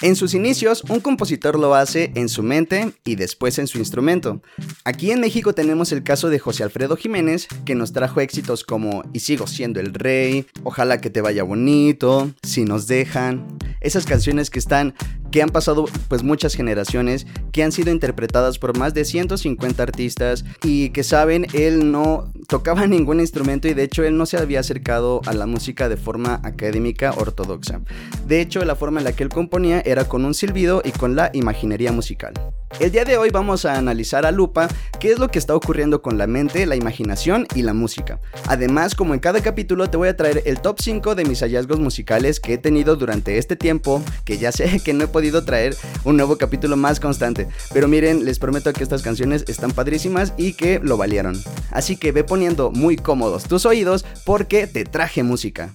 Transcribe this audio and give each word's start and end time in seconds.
En 0.00 0.14
sus 0.14 0.32
inicios, 0.34 0.84
un 0.88 1.00
compositor 1.00 1.58
lo 1.58 1.74
hace 1.74 2.12
en 2.14 2.28
su 2.28 2.44
mente 2.44 2.92
y 3.04 3.16
después 3.16 3.58
en 3.58 3.66
su 3.66 3.78
instrumento. 3.78 4.40
Aquí 4.84 5.10
en 5.10 5.18
México 5.18 5.54
tenemos 5.54 5.90
el 5.90 6.04
caso 6.04 6.30
de 6.30 6.38
José 6.38 6.62
Alfredo 6.62 6.96
Jiménez, 6.96 7.48
que 7.64 7.74
nos 7.74 7.92
trajo 7.92 8.20
éxitos 8.20 8.62
como 8.62 9.02
Y 9.12 9.18
sigo 9.18 9.48
siendo 9.48 9.80
el 9.80 9.92
rey, 9.92 10.46
Ojalá 10.62 11.00
que 11.00 11.10
te 11.10 11.20
vaya 11.20 11.42
bonito, 11.42 12.32
Si 12.44 12.64
nos 12.64 12.86
dejan, 12.86 13.58
esas 13.80 14.06
canciones 14.06 14.50
que 14.50 14.60
están 14.60 14.94
que 15.30 15.42
han 15.42 15.48
pasado 15.50 15.86
pues 16.08 16.22
muchas 16.22 16.54
generaciones, 16.54 17.26
que 17.52 17.62
han 17.62 17.72
sido 17.72 17.90
interpretadas 17.90 18.58
por 18.58 18.76
más 18.76 18.94
de 18.94 19.04
150 19.04 19.82
artistas 19.82 20.44
y 20.62 20.90
que 20.90 21.04
saben, 21.04 21.46
él 21.52 21.90
no 21.90 22.30
tocaba 22.46 22.86
ningún 22.88 23.20
instrumento 23.20 23.68
y 23.68 23.74
de 23.74 23.84
hecho 23.84 24.04
él 24.04 24.16
no 24.16 24.26
se 24.26 24.38
había 24.38 24.60
acercado 24.60 25.20
a 25.26 25.34
la 25.34 25.46
música 25.46 25.88
de 25.88 25.96
forma 25.96 26.40
académica 26.44 27.12
ortodoxa. 27.12 27.80
De 28.26 28.40
hecho, 28.40 28.64
la 28.64 28.76
forma 28.76 29.00
en 29.00 29.04
la 29.04 29.12
que 29.12 29.22
él 29.22 29.28
componía 29.28 29.80
era 29.80 30.04
con 30.04 30.24
un 30.24 30.34
silbido 30.34 30.82
y 30.84 30.92
con 30.92 31.16
la 31.16 31.30
imaginería 31.32 31.92
musical. 31.92 32.34
El 32.80 32.92
día 32.92 33.04
de 33.04 33.16
hoy 33.16 33.30
vamos 33.30 33.64
a 33.64 33.76
analizar 33.76 34.24
a 34.26 34.30
lupa 34.30 34.68
qué 35.00 35.10
es 35.10 35.18
lo 35.18 35.28
que 35.28 35.38
está 35.38 35.56
ocurriendo 35.56 36.00
con 36.02 36.16
la 36.18 36.26
mente, 36.26 36.66
la 36.66 36.76
imaginación 36.76 37.46
y 37.54 37.62
la 37.62 37.72
música. 37.72 38.20
Además, 38.46 38.94
como 38.94 39.14
en 39.14 39.20
cada 39.20 39.40
capítulo 39.42 39.88
te 39.88 39.96
voy 39.96 40.08
a 40.08 40.16
traer 40.16 40.42
el 40.44 40.60
top 40.60 40.78
5 40.80 41.14
de 41.14 41.24
mis 41.24 41.40
hallazgos 41.40 41.80
musicales 41.80 42.40
que 42.40 42.54
he 42.54 42.58
tenido 42.58 42.94
durante 42.94 43.38
este 43.38 43.56
tiempo, 43.56 44.02
que 44.24 44.38
ya 44.38 44.52
sé 44.52 44.80
que 44.84 44.92
no 44.92 45.04
he 45.04 45.08
traer 45.44 45.76
un 46.04 46.16
nuevo 46.16 46.38
capítulo 46.38 46.76
más 46.76 47.00
constante. 47.00 47.48
Pero 47.72 47.88
miren, 47.88 48.24
les 48.24 48.38
prometo 48.38 48.72
que 48.72 48.82
estas 48.82 49.02
canciones 49.02 49.44
están 49.48 49.72
padrísimas 49.72 50.32
y 50.36 50.54
que 50.54 50.80
lo 50.82 50.96
valieron. 50.96 51.40
Así 51.70 51.96
que 51.96 52.12
ve 52.12 52.24
poniendo 52.24 52.70
muy 52.70 52.96
cómodos 52.96 53.44
tus 53.44 53.66
oídos 53.66 54.04
porque 54.24 54.66
te 54.66 54.84
traje 54.84 55.22
música. 55.22 55.74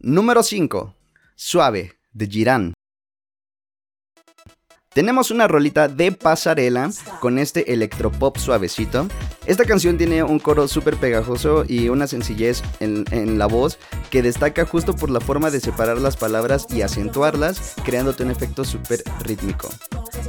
Número 0.00 0.42
5. 0.42 0.94
Suave, 1.34 1.98
de 2.12 2.26
Girán. 2.26 2.77
Tenemos 4.98 5.30
una 5.30 5.46
rolita 5.46 5.86
de 5.86 6.10
pasarela 6.10 6.90
con 7.20 7.38
este 7.38 7.72
electropop 7.72 8.36
suavecito. 8.36 9.06
Esta 9.46 9.64
canción 9.64 9.96
tiene 9.96 10.24
un 10.24 10.40
coro 10.40 10.66
súper 10.66 10.96
pegajoso 10.96 11.64
y 11.68 11.88
una 11.88 12.08
sencillez 12.08 12.64
en, 12.80 13.38
la 13.38 13.46
voz 13.46 13.78
que 14.10 14.22
destaca 14.22 14.66
justo 14.66 14.96
por 14.96 15.08
la 15.08 15.20
forma 15.20 15.52
de 15.52 15.60
separar 15.60 15.98
las 15.98 16.16
palabras 16.16 16.66
y 16.70 16.82
acentuarlas, 16.82 17.76
creándote 17.84 18.24
un 18.24 18.32
efecto 18.32 18.64
súper 18.64 19.04
rítmico. 19.20 19.68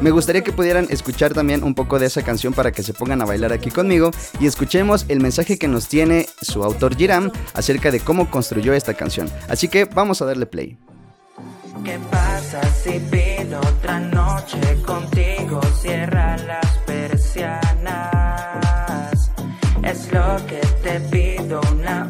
Me 0.02 0.12
gustaría 0.12 0.44
que 0.44 0.54
pudieran 0.54 0.86
escuchar 0.92 1.34
también 1.34 1.64
un 1.64 1.74
poco 1.74 1.98
de 1.98 2.06
esa 2.06 2.22
canción 2.22 2.54
para 2.54 2.72
que 2.72 2.84
se 2.84 2.94
pongan 2.94 3.24
a 3.24 3.26
bailar 3.26 3.52
aquí 3.52 3.72
conmigo 3.72 4.12
y 4.40 4.46
escuchemos 4.46 5.04
el 5.08 5.20
mensaje 5.20 5.58
que 5.58 5.68
nos 5.68 5.88
tiene 5.88 6.28
su 6.44 6.64
autor 6.64 6.96
Giram 6.96 7.32
acerca 7.56 7.90
de 7.90 8.02
cómo 8.02 8.30
construyó 8.30 8.74
esta 8.74 8.94
canción. 8.94 9.32
Así 9.48 9.68
que 9.68 9.86
vamos 9.86 10.22
a 10.22 10.26
darle 10.26 10.46
play. 10.46 10.78
¿Qué 11.84 12.00
pasa 12.12 12.62
si 12.64 13.00
pido 13.00 13.60
otra 13.60 14.00
noche 14.00 14.60
contigo? 14.86 15.62
Cierra 15.82 16.38
las 16.38 16.68
persianas. 16.86 17.72
Es 19.84 20.12
lo 20.12 20.38
que 20.46 20.62
te 20.84 21.00
pido 21.12 21.62
una 21.72 22.10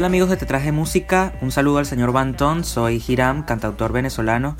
tal 0.00 0.06
amigos 0.06 0.30
de 0.30 0.38
Te 0.38 0.46
Traje 0.46 0.72
Música? 0.72 1.34
Un 1.42 1.52
saludo 1.52 1.76
al 1.76 1.84
señor 1.84 2.10
Bantón, 2.10 2.64
soy 2.64 3.04
Hiram, 3.06 3.44
cantautor 3.44 3.92
venezolano. 3.92 4.56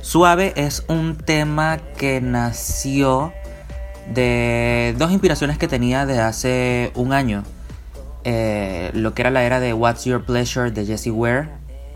Suave 0.00 0.52
es 0.54 0.84
un 0.86 1.16
tema 1.16 1.78
que 1.98 2.20
nació 2.20 3.32
de 4.14 4.94
dos 4.96 5.10
inspiraciones 5.10 5.58
que 5.58 5.66
tenía 5.66 6.06
de 6.06 6.20
hace 6.20 6.92
un 6.94 7.12
año. 7.12 7.42
Eh, 8.22 8.92
lo 8.94 9.12
que 9.12 9.22
era 9.22 9.32
la 9.32 9.42
era 9.42 9.58
de 9.58 9.72
What's 9.72 10.04
Your 10.04 10.24
Pleasure 10.24 10.70
de 10.70 10.86
Jessie 10.86 11.10
Ware 11.10 11.48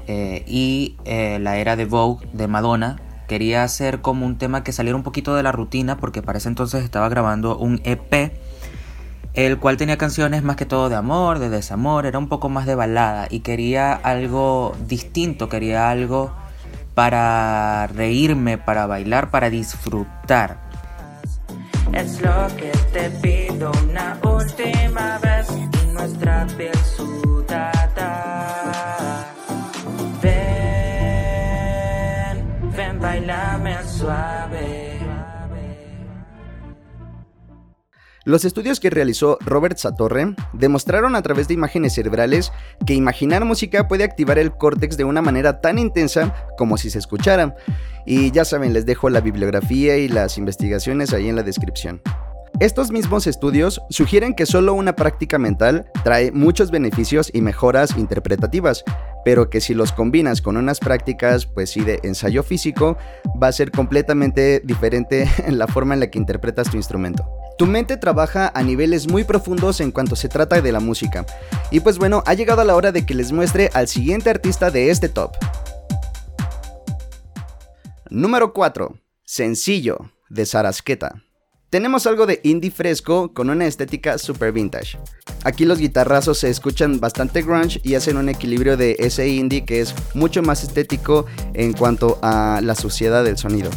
eh, 0.08 0.42
y 0.48 0.96
eh, 1.04 1.38
la 1.40 1.58
era 1.58 1.76
de 1.76 1.84
Vogue 1.84 2.26
de 2.32 2.48
Madonna. 2.48 2.96
Quería 3.28 3.62
hacer 3.62 4.00
como 4.00 4.26
un 4.26 4.36
tema 4.36 4.64
que 4.64 4.72
saliera 4.72 4.96
un 4.96 5.04
poquito 5.04 5.36
de 5.36 5.44
la 5.44 5.52
rutina 5.52 5.96
porque 5.96 6.22
para 6.22 6.38
ese 6.38 6.48
entonces 6.48 6.82
estaba 6.82 7.08
grabando 7.08 7.56
un 7.56 7.80
EP 7.84 8.32
el 9.34 9.58
cual 9.58 9.76
tenía 9.76 9.96
canciones 9.96 10.42
más 10.42 10.56
que 10.56 10.66
todo 10.66 10.88
de 10.88 10.96
amor, 10.96 11.38
de 11.38 11.50
desamor, 11.50 12.06
era 12.06 12.18
un 12.18 12.28
poco 12.28 12.48
más 12.48 12.66
de 12.66 12.74
balada 12.74 13.28
y 13.30 13.40
quería 13.40 13.92
algo 13.92 14.76
distinto, 14.86 15.48
quería 15.48 15.90
algo 15.90 16.32
para 16.94 17.86
reírme, 17.88 18.58
para 18.58 18.86
bailar, 18.86 19.30
para 19.30 19.50
disfrutar. 19.50 20.58
Es 21.92 22.20
lo 22.20 22.46
que 22.56 22.72
te 22.92 23.10
pido 23.10 23.72
una 23.88 24.18
última 24.22 25.18
vez 25.18 25.48
nuestra 25.92 26.46
piel 26.56 26.76
sudada. 26.96 28.06
Ven, 30.22 31.56
ven, 32.76 33.00
bailame 33.00 33.76
suave. 33.84 34.69
Los 38.30 38.44
estudios 38.44 38.78
que 38.78 38.90
realizó 38.90 39.38
Robert 39.40 39.76
Satorre 39.76 40.36
demostraron 40.52 41.16
a 41.16 41.22
través 41.22 41.48
de 41.48 41.54
imágenes 41.54 41.94
cerebrales 41.94 42.52
que 42.86 42.94
imaginar 42.94 43.44
música 43.44 43.88
puede 43.88 44.04
activar 44.04 44.38
el 44.38 44.52
córtex 44.52 44.96
de 44.96 45.02
una 45.02 45.20
manera 45.20 45.60
tan 45.60 45.80
intensa 45.80 46.32
como 46.56 46.76
si 46.76 46.90
se 46.90 47.00
escuchara. 47.00 47.56
Y 48.06 48.30
ya 48.30 48.44
saben, 48.44 48.72
les 48.72 48.86
dejo 48.86 49.10
la 49.10 49.20
bibliografía 49.20 49.96
y 49.96 50.06
las 50.06 50.38
investigaciones 50.38 51.12
ahí 51.12 51.28
en 51.28 51.34
la 51.34 51.42
descripción. 51.42 52.02
Estos 52.60 52.92
mismos 52.92 53.26
estudios 53.26 53.82
sugieren 53.90 54.34
que 54.34 54.46
solo 54.46 54.74
una 54.74 54.94
práctica 54.94 55.36
mental 55.36 55.90
trae 56.04 56.30
muchos 56.30 56.70
beneficios 56.70 57.32
y 57.34 57.40
mejoras 57.40 57.96
interpretativas, 57.96 58.84
pero 59.24 59.50
que 59.50 59.60
si 59.60 59.74
los 59.74 59.90
combinas 59.90 60.40
con 60.40 60.56
unas 60.56 60.78
prácticas, 60.78 61.46
pues 61.46 61.70
sí, 61.70 61.80
de 61.80 61.98
ensayo 62.04 62.44
físico, 62.44 62.96
va 63.42 63.48
a 63.48 63.52
ser 63.52 63.72
completamente 63.72 64.62
diferente 64.64 65.28
en 65.44 65.58
la 65.58 65.66
forma 65.66 65.94
en 65.94 66.00
la 66.00 66.10
que 66.12 66.18
interpretas 66.18 66.70
tu 66.70 66.76
instrumento. 66.76 67.39
Tu 67.60 67.66
mente 67.66 67.98
trabaja 67.98 68.50
a 68.54 68.62
niveles 68.62 69.06
muy 69.06 69.22
profundos 69.24 69.82
en 69.82 69.90
cuanto 69.90 70.16
se 70.16 70.30
trata 70.30 70.62
de 70.62 70.72
la 70.72 70.80
música. 70.80 71.26
Y 71.70 71.80
pues 71.80 71.98
bueno, 71.98 72.22
ha 72.24 72.32
llegado 72.32 72.64
la 72.64 72.74
hora 72.74 72.90
de 72.90 73.04
que 73.04 73.12
les 73.12 73.32
muestre 73.32 73.68
al 73.74 73.86
siguiente 73.86 74.30
artista 74.30 74.70
de 74.70 74.88
este 74.88 75.10
top. 75.10 75.32
Número 78.08 78.54
4. 78.54 78.98
Sencillo, 79.26 80.10
de 80.30 80.46
Sarasqueta 80.46 81.22
tenemos 81.68 82.08
algo 82.08 82.26
de 82.26 82.40
indie 82.42 82.72
fresco 82.72 83.32
con 83.32 83.48
una 83.48 83.64
estética 83.64 84.18
super 84.18 84.52
vintage. 84.52 84.98
Aquí 85.44 85.64
los 85.64 85.78
guitarrazos 85.78 86.38
se 86.38 86.50
escuchan 86.50 86.98
bastante 86.98 87.42
grunge 87.42 87.80
y 87.84 87.94
hacen 87.94 88.16
un 88.16 88.28
equilibrio 88.28 88.76
de 88.76 88.96
ese 88.98 89.28
indie 89.28 89.64
que 89.64 89.80
es 89.80 89.94
mucho 90.14 90.42
más 90.42 90.64
estético 90.64 91.26
en 91.54 91.72
cuanto 91.72 92.18
a 92.22 92.60
la 92.60 92.74
suciedad 92.74 93.22
del 93.22 93.38
sonido. 93.38 93.70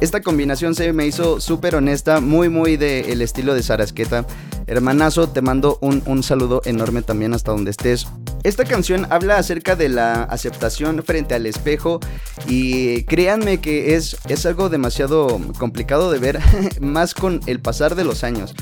Esta 0.00 0.22
combinación 0.22 0.74
se 0.74 0.92
me 0.92 1.06
hizo 1.06 1.40
súper 1.40 1.76
honesta, 1.76 2.20
muy 2.20 2.48
muy 2.48 2.76
del 2.76 3.06
el 3.06 3.22
estilo 3.22 3.54
de 3.54 3.62
Sarasqueta. 3.62 4.26
Hermanazo, 4.66 5.28
te 5.28 5.40
mando 5.40 5.78
un, 5.80 6.02
un 6.06 6.22
saludo 6.22 6.62
enorme 6.64 7.02
también 7.02 7.32
hasta 7.32 7.52
donde 7.52 7.70
estés. 7.70 8.06
Esta 8.42 8.64
canción 8.64 9.06
habla 9.10 9.38
acerca 9.38 9.76
de 9.76 9.88
la 9.88 10.24
aceptación 10.24 11.02
frente 11.02 11.34
al 11.34 11.46
espejo 11.46 12.00
y 12.46 13.04
créanme 13.04 13.60
que 13.60 13.94
es, 13.94 14.18
es 14.28 14.44
algo 14.44 14.68
demasiado 14.68 15.40
complicado 15.58 16.10
de 16.10 16.18
ver, 16.18 16.40
más 16.80 17.14
con 17.14 17.40
el 17.46 17.60
pasar 17.60 17.94
de 17.94 18.04
los 18.04 18.24
años. 18.24 18.54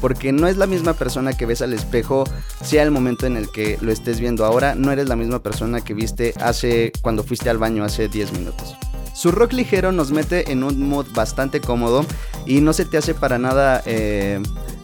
Porque 0.00 0.32
no 0.32 0.48
es 0.48 0.56
la 0.56 0.66
misma 0.66 0.94
persona 0.94 1.34
que 1.34 1.46
ves 1.46 1.62
al 1.62 1.74
espejo, 1.74 2.24
sea 2.64 2.82
el 2.82 2.90
momento 2.90 3.26
en 3.26 3.36
el 3.36 3.50
que 3.50 3.76
lo 3.82 3.92
estés 3.92 4.18
viendo 4.18 4.46
ahora, 4.46 4.74
no 4.74 4.90
eres 4.90 5.08
la 5.08 5.16
misma 5.16 5.42
persona 5.42 5.82
que 5.82 5.94
viste 5.94 6.32
hace 6.40 6.90
cuando 7.02 7.22
fuiste 7.22 7.50
al 7.50 7.58
baño 7.58 7.84
hace 7.84 8.08
10 8.08 8.32
minutos. 8.32 8.74
Su 9.14 9.30
rock 9.30 9.52
ligero 9.52 9.92
nos 9.92 10.10
mete 10.12 10.52
en 10.52 10.62
un 10.62 10.88
mood 10.88 11.06
bastante 11.14 11.60
cómodo 11.60 12.04
y 12.46 12.60
no 12.60 12.72
se 12.72 12.84
te 12.84 12.98
hace 12.98 13.14
para 13.14 13.38
nada 13.38 13.82
eh, 13.86 14.40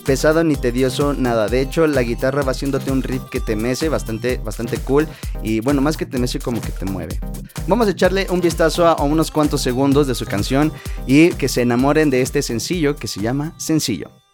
pesado 0.07 0.45
ni 0.45 0.57
tedioso, 0.57 1.15
nada. 1.15 1.49
De 1.49 1.61
hecho, 1.61 1.87
la 1.87 2.03
guitarra 2.03 2.43
va 2.43 2.53
haciéndote 2.53 2.91
un 2.91 3.03
riff 3.03 3.23
que 3.31 3.41
te 3.41 3.57
mece, 3.57 3.89
bastante, 3.89 4.39
bastante 4.39 4.79
cool. 4.79 5.07
Y 5.43 5.61
bueno, 5.61 5.83
más 5.83 5.97
que 5.97 6.07
te 6.07 6.19
mece, 6.19 6.39
como 6.39 6.61
que 6.61 6.73
te 6.73 6.87
mueve. 6.87 7.19
Vamos 7.67 7.89
a 7.89 7.91
echarle 7.91 8.27
un 8.31 8.41
vistazo 8.41 8.87
a 8.87 9.03
unos 9.03 9.31
cuantos 9.31 9.61
segundos 9.63 10.07
de 10.07 10.15
su 10.15 10.25
canción 10.25 10.73
y 11.07 11.31
que 11.31 11.49
se 11.49 11.63
enamoren 11.63 12.09
de 12.09 12.23
este 12.23 12.43
sencillo 12.43 12.97
que 12.97 13.09
se 13.09 13.21
llama 13.21 13.55
Sencillo. 13.59 14.26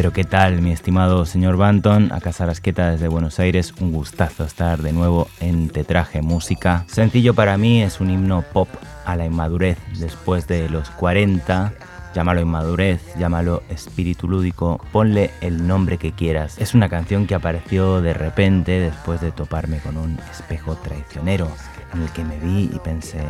Pero 0.00 0.14
qué 0.14 0.24
tal, 0.24 0.62
mi 0.62 0.72
estimado 0.72 1.26
señor 1.26 1.58
Banton, 1.58 2.10
acá 2.10 2.32
Sarasqueta 2.32 2.90
desde 2.90 3.06
Buenos 3.06 3.38
Aires, 3.38 3.74
un 3.80 3.92
gustazo 3.92 4.44
estar 4.44 4.80
de 4.80 4.94
nuevo 4.94 5.28
en 5.40 5.68
Te 5.68 5.84
Traje 5.84 6.22
Música. 6.22 6.86
Sencillo 6.86 7.34
para 7.34 7.58
mí 7.58 7.82
es 7.82 8.00
un 8.00 8.08
himno 8.08 8.40
pop 8.40 8.70
a 9.04 9.14
la 9.14 9.26
inmadurez 9.26 9.76
después 9.98 10.46
de 10.46 10.70
los 10.70 10.88
40. 10.92 11.74
Llámalo 12.14 12.40
inmadurez, 12.40 13.02
llámalo 13.18 13.62
espíritu 13.68 14.26
lúdico, 14.26 14.80
ponle 14.90 15.32
el 15.42 15.66
nombre 15.66 15.98
que 15.98 16.12
quieras. 16.12 16.56
Es 16.56 16.74
una 16.74 16.88
canción 16.88 17.26
que 17.26 17.34
apareció 17.34 18.00
de 18.00 18.14
repente 18.14 18.80
después 18.80 19.20
de 19.20 19.32
toparme 19.32 19.80
con 19.80 19.98
un 19.98 20.18
espejo 20.30 20.76
traicionero 20.76 21.46
en 21.92 22.00
el 22.00 22.08
que 22.12 22.24
me 22.24 22.38
vi 22.38 22.70
y 22.74 22.78
pensé, 22.78 23.20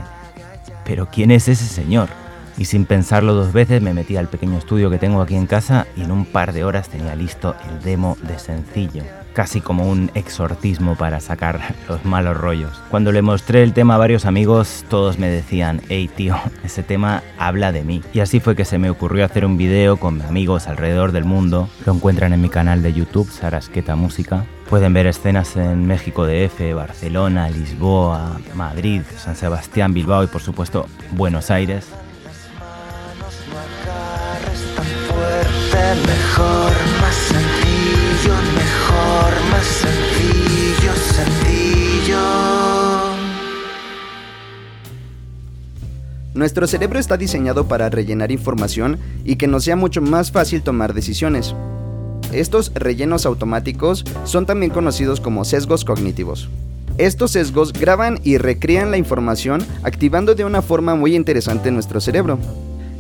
pero 0.85 1.09
¿quién 1.11 1.33
es 1.33 1.49
ese 1.49 1.65
señor? 1.65 2.30
Y 2.61 2.67
sin 2.67 2.85
pensarlo 2.85 3.33
dos 3.33 3.55
veces 3.55 3.81
me 3.81 3.95
metí 3.95 4.19
al 4.19 4.29
pequeño 4.29 4.59
estudio 4.59 4.91
que 4.91 4.99
tengo 4.99 5.23
aquí 5.23 5.35
en 5.35 5.47
casa 5.47 5.87
y 5.97 6.03
en 6.03 6.11
un 6.11 6.27
par 6.27 6.53
de 6.53 6.63
horas 6.63 6.91
tenía 6.91 7.17
listo 7.17 7.57
el 7.67 7.83
demo 7.83 8.19
de 8.23 8.39
sencillo. 8.39 9.03
Casi 9.33 9.63
como 9.63 9.91
un 9.91 10.11
exorcismo 10.15 10.95
para 10.95 11.21
sacar 11.21 11.75
los 11.89 12.05
malos 12.05 12.37
rollos. 12.37 12.79
Cuando 12.91 13.13
le 13.13 13.23
mostré 13.23 13.63
el 13.63 13.73
tema 13.73 13.95
a 13.95 13.99
varios 13.99 14.27
amigos, 14.27 14.85
todos 14.91 15.19
me 15.19 15.31
decían, 15.31 15.81
hey 15.89 16.11
tío, 16.15 16.37
ese 16.63 16.83
tema 16.83 17.23
habla 17.39 17.73
de 17.73 17.83
mí. 17.83 18.03
Y 18.13 18.21
así 18.21 18.41
fue 18.41 18.55
que 18.55 18.67
se 18.67 18.77
me 18.77 18.91
ocurrió 18.91 19.25
hacer 19.25 19.47
un 19.47 19.57
video 19.57 19.97
con 19.97 20.21
amigos 20.21 20.67
alrededor 20.67 21.13
del 21.13 21.25
mundo. 21.25 21.67
Lo 21.87 21.95
encuentran 21.95 22.35
en 22.35 22.43
mi 22.43 22.51
canal 22.51 22.83
de 22.83 22.93
YouTube, 22.93 23.31
Sarasqueta 23.31 23.97
Música. 23.97 24.45
Pueden 24.69 24.93
ver 24.93 25.07
escenas 25.07 25.57
en 25.57 25.87
México 25.87 26.27
DF, 26.27 26.75
Barcelona, 26.75 27.49
Lisboa, 27.49 28.39
Madrid, 28.55 29.01
San 29.17 29.35
Sebastián, 29.35 29.95
Bilbao 29.95 30.25
y 30.25 30.27
por 30.27 30.43
supuesto 30.43 30.85
Buenos 31.13 31.51
Aires. 31.51 31.89
Mejor, 36.41 36.73
más 37.01 37.15
sencillo, 37.15 38.35
mejor, 38.55 39.33
más 39.51 39.67
sencillo, 39.67 40.93
sencillo. 41.15 42.19
Nuestro 46.35 46.67
cerebro 46.67 46.99
está 46.99 47.17
diseñado 47.17 47.69
para 47.69 47.91
rellenar 47.91 48.33
información 48.33 48.99
y 49.25 49.37
que 49.37 49.47
nos 49.47 49.65
sea 49.65 49.77
mucho 49.77 50.01
más 50.01 50.31
fácil 50.31 50.63
tomar 50.63 50.95
decisiones. 50.95 51.55
Estos 52.33 52.73
rellenos 52.75 53.27
automáticos 53.27 54.05
son 54.25 54.47
también 54.47 54.73
conocidos 54.73 55.21
como 55.21 55.45
sesgos 55.45 55.85
cognitivos. 55.85 56.49
Estos 56.97 57.33
sesgos 57.33 57.73
graban 57.73 58.21
y 58.23 58.39
recrean 58.39 58.91
la 58.91 58.97
información 58.97 59.67
activando 59.83 60.35
de 60.35 60.45
una 60.45 60.63
forma 60.63 60.95
muy 60.95 61.17
interesante 61.17 61.71
nuestro 61.71 62.01
cerebro. 62.01 62.39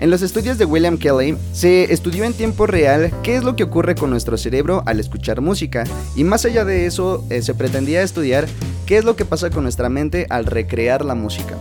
En 0.00 0.08
los 0.08 0.22
estudios 0.22 0.56
de 0.56 0.64
William 0.64 0.96
Kelly 0.96 1.36
se 1.52 1.92
estudió 1.92 2.24
en 2.24 2.32
tiempo 2.32 2.66
real 2.66 3.12
qué 3.22 3.36
es 3.36 3.44
lo 3.44 3.54
que 3.54 3.64
ocurre 3.64 3.94
con 3.94 4.08
nuestro 4.08 4.38
cerebro 4.38 4.82
al 4.86 4.98
escuchar 4.98 5.42
música 5.42 5.84
y 6.16 6.24
más 6.24 6.46
allá 6.46 6.64
de 6.64 6.86
eso 6.86 7.22
eh, 7.28 7.42
se 7.42 7.52
pretendía 7.52 8.00
estudiar 8.00 8.46
qué 8.86 8.96
es 8.96 9.04
lo 9.04 9.14
que 9.14 9.26
pasa 9.26 9.50
con 9.50 9.62
nuestra 9.62 9.90
mente 9.90 10.26
al 10.30 10.46
recrear 10.46 11.04
la 11.04 11.14
música. 11.14 11.54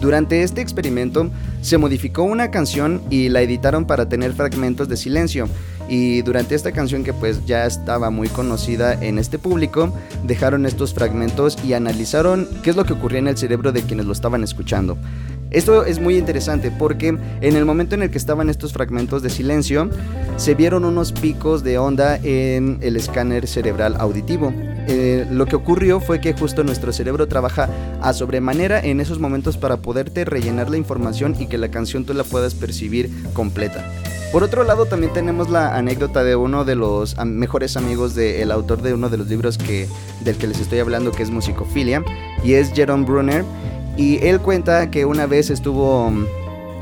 Durante 0.00 0.42
este 0.42 0.60
experimento 0.60 1.30
se 1.60 1.78
modificó 1.78 2.24
una 2.24 2.50
canción 2.50 3.00
y 3.10 3.28
la 3.28 3.42
editaron 3.42 3.86
para 3.86 4.08
tener 4.08 4.32
fragmentos 4.32 4.88
de 4.88 4.96
silencio. 4.96 5.46
Y 5.88 6.22
durante 6.22 6.56
esta 6.56 6.72
canción 6.72 7.04
que 7.04 7.12
pues 7.12 7.46
ya 7.46 7.66
estaba 7.66 8.10
muy 8.10 8.26
conocida 8.28 8.94
en 8.94 9.18
este 9.18 9.38
público, 9.38 9.94
dejaron 10.24 10.66
estos 10.66 10.92
fragmentos 10.92 11.56
y 11.64 11.74
analizaron 11.74 12.48
qué 12.64 12.70
es 12.70 12.76
lo 12.76 12.84
que 12.84 12.94
ocurría 12.94 13.20
en 13.20 13.28
el 13.28 13.38
cerebro 13.38 13.70
de 13.70 13.82
quienes 13.82 14.06
lo 14.06 14.12
estaban 14.12 14.42
escuchando. 14.42 14.98
Esto 15.52 15.84
es 15.84 16.00
muy 16.00 16.16
interesante 16.16 16.70
porque 16.70 17.08
en 17.08 17.56
el 17.56 17.64
momento 17.64 17.94
en 17.94 18.02
el 18.02 18.10
que 18.10 18.18
estaban 18.18 18.48
estos 18.48 18.72
fragmentos 18.72 19.22
de 19.22 19.30
silencio, 19.30 19.90
se 20.36 20.54
vieron 20.54 20.84
unos 20.84 21.12
picos 21.12 21.62
de 21.62 21.78
onda 21.78 22.16
en 22.16 22.78
el 22.80 22.96
escáner 22.96 23.46
cerebral 23.46 23.96
auditivo. 23.98 24.52
Eh, 24.88 25.26
lo 25.30 25.46
que 25.46 25.56
ocurrió 25.56 26.00
fue 26.00 26.20
que 26.20 26.32
justo 26.32 26.64
nuestro 26.64 26.92
cerebro 26.92 27.28
trabaja 27.28 27.68
a 28.00 28.12
sobremanera 28.12 28.80
en 28.80 29.00
esos 29.00 29.18
momentos 29.18 29.56
para 29.56 29.76
poderte 29.76 30.24
rellenar 30.24 30.70
la 30.70 30.78
información 30.78 31.36
y 31.38 31.46
que 31.46 31.58
la 31.58 31.70
canción 31.70 32.04
tú 32.04 32.14
la 32.14 32.24
puedas 32.24 32.54
percibir 32.54 33.10
completa. 33.32 33.84
Por 34.32 34.42
otro 34.42 34.64
lado, 34.64 34.86
también 34.86 35.12
tenemos 35.12 35.50
la 35.50 35.76
anécdota 35.76 36.24
de 36.24 36.36
uno 36.36 36.64
de 36.64 36.74
los 36.74 37.16
mejores 37.22 37.76
amigos 37.76 38.14
del 38.14 38.50
autor 38.50 38.80
de 38.80 38.94
uno 38.94 39.10
de 39.10 39.18
los 39.18 39.28
libros 39.28 39.58
que, 39.58 39.86
del 40.24 40.38
que 40.38 40.46
les 40.46 40.58
estoy 40.58 40.78
hablando, 40.78 41.12
que 41.12 41.22
es 41.22 41.30
Musicofilia, 41.30 42.02
y 42.42 42.54
es 42.54 42.72
Jerome 42.72 43.04
Brunner. 43.04 43.44
Y 43.96 44.24
él 44.26 44.40
cuenta 44.40 44.90
que 44.90 45.04
una 45.04 45.26
vez 45.26 45.50
estuvo, 45.50 46.10
mm, 46.10 46.26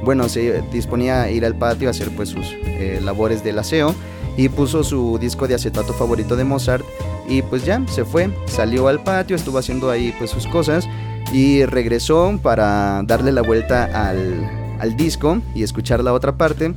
bueno, 0.04 0.28
se 0.28 0.62
disponía 0.72 1.22
a 1.22 1.30
ir 1.30 1.44
al 1.44 1.54
patio 1.54 1.88
a 1.88 1.90
hacer 1.90 2.10
pues 2.14 2.28
sus 2.28 2.46
eh, 2.64 3.00
labores 3.02 3.42
del 3.42 3.58
aseo 3.58 3.94
y 4.36 4.48
puso 4.48 4.84
su 4.84 5.18
disco 5.18 5.48
de 5.48 5.54
acetato 5.54 5.92
favorito 5.92 6.36
de 6.36 6.44
Mozart 6.44 6.84
y 7.28 7.42
pues 7.42 7.64
ya 7.64 7.82
se 7.88 8.04
fue, 8.04 8.30
salió 8.46 8.88
al 8.88 9.02
patio, 9.02 9.36
estuvo 9.36 9.58
haciendo 9.58 9.90
ahí 9.90 10.14
pues 10.18 10.30
sus 10.30 10.46
cosas 10.46 10.88
y 11.32 11.64
regresó 11.64 12.38
para 12.42 13.02
darle 13.04 13.32
la 13.32 13.42
vuelta 13.42 13.84
al, 13.84 14.48
al 14.80 14.96
disco 14.96 15.40
y 15.54 15.62
escuchar 15.62 16.02
la 16.02 16.12
otra 16.12 16.32
parte. 16.32 16.74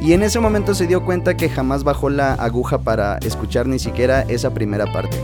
Y 0.00 0.12
en 0.12 0.22
ese 0.22 0.40
momento 0.40 0.74
se 0.74 0.86
dio 0.86 1.04
cuenta 1.04 1.36
que 1.36 1.48
jamás 1.48 1.84
bajó 1.84 2.10
la 2.10 2.34
aguja 2.34 2.78
para 2.78 3.16
escuchar 3.18 3.66
ni 3.66 3.78
siquiera 3.78 4.22
esa 4.22 4.52
primera 4.52 4.92
parte. 4.92 5.16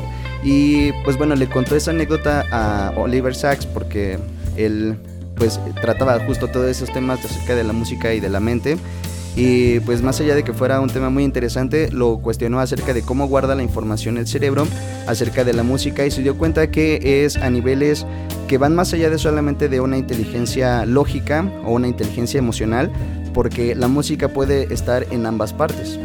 Y 0.43 0.93
pues 1.05 1.19
bueno, 1.19 1.35
le 1.35 1.51
contó 1.51 1.77
esa 1.77 1.91
anécdota 1.91 2.47
a 2.51 2.93
Oliver 2.97 3.35
Sacks 3.35 3.67
porque 3.67 4.19
él 4.57 4.97
pues 5.37 5.59
trataba 5.81 6.21
justo 6.27 6.49
todos 6.49 6.67
esos 6.67 6.93
temas 6.93 7.25
acerca 7.25 7.55
de 7.55 7.65
la 7.65 7.73
música 7.73 8.13
y 8.15 8.21
de 8.21 8.29
la 8.29 8.41
mente. 8.41 8.77
Y 9.37 9.81
pues 9.81 10.03
más 10.03 10.21
allá 10.21 10.35
de 10.35 10.43
que 10.43 10.53
fuera 10.53 10.81
un 10.81 10.91
tema 10.91 11.09
muy 11.09 11.25
interesante, 11.25 11.91
lo 11.93 12.19
cuestionó 12.19 12.61
acerca 12.61 12.93
de 12.93 13.03
cómo 13.03 13.29
guarda 13.29 13.55
la 13.55 13.63
información 13.63 14.19
el 14.19 14.27
cerebro 14.27 14.67
acerca 15.07 15.45
de 15.45 15.53
la 15.53 15.63
música 15.63 16.05
y 16.05 16.11
se 16.11 16.23
dio 16.23 16.37
cuenta 16.37 16.71
que 16.71 17.25
es 17.25 17.37
a 17.37 17.49
niveles 17.49 18.07
que 18.49 18.59
van 18.59 18.75
más 18.75 18.93
allá 18.93 19.09
de 19.09 19.19
solamente 19.19 19.69
de 19.69 19.81
una 19.81 19.97
inteligencia 19.97 20.85
lógica 20.85 21.51
o 21.65 21.73
una 21.73 21.87
inteligencia 21.87 22.39
emocional, 22.39 22.91
porque 23.33 23.75
la 23.77 23.87
música 23.87 24.29
puede 24.29 24.75
estar 24.75 25.07
en 25.13 25.25
ambas 25.25 25.53
partes. 25.53 25.99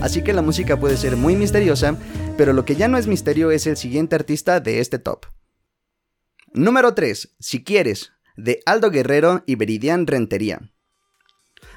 Así 0.00 0.22
que 0.22 0.32
la 0.32 0.42
música 0.42 0.80
puede 0.80 0.96
ser 0.96 1.16
muy 1.16 1.36
misteriosa, 1.36 1.96
pero 2.36 2.52
lo 2.54 2.64
que 2.64 2.76
ya 2.76 2.88
no 2.88 2.98
es 2.98 3.06
misterio 3.06 3.50
es 3.50 3.66
el 3.66 3.76
siguiente 3.76 4.16
artista 4.16 4.60
de 4.60 4.80
este 4.80 4.98
top. 4.98 5.26
Número 6.56 6.94
3. 6.94 7.34
Si 7.40 7.64
quieres, 7.64 8.12
de 8.36 8.60
Aldo 8.64 8.92
Guerrero 8.92 9.42
y 9.44 9.56
Veridian 9.56 10.06
Rentería. 10.06 10.60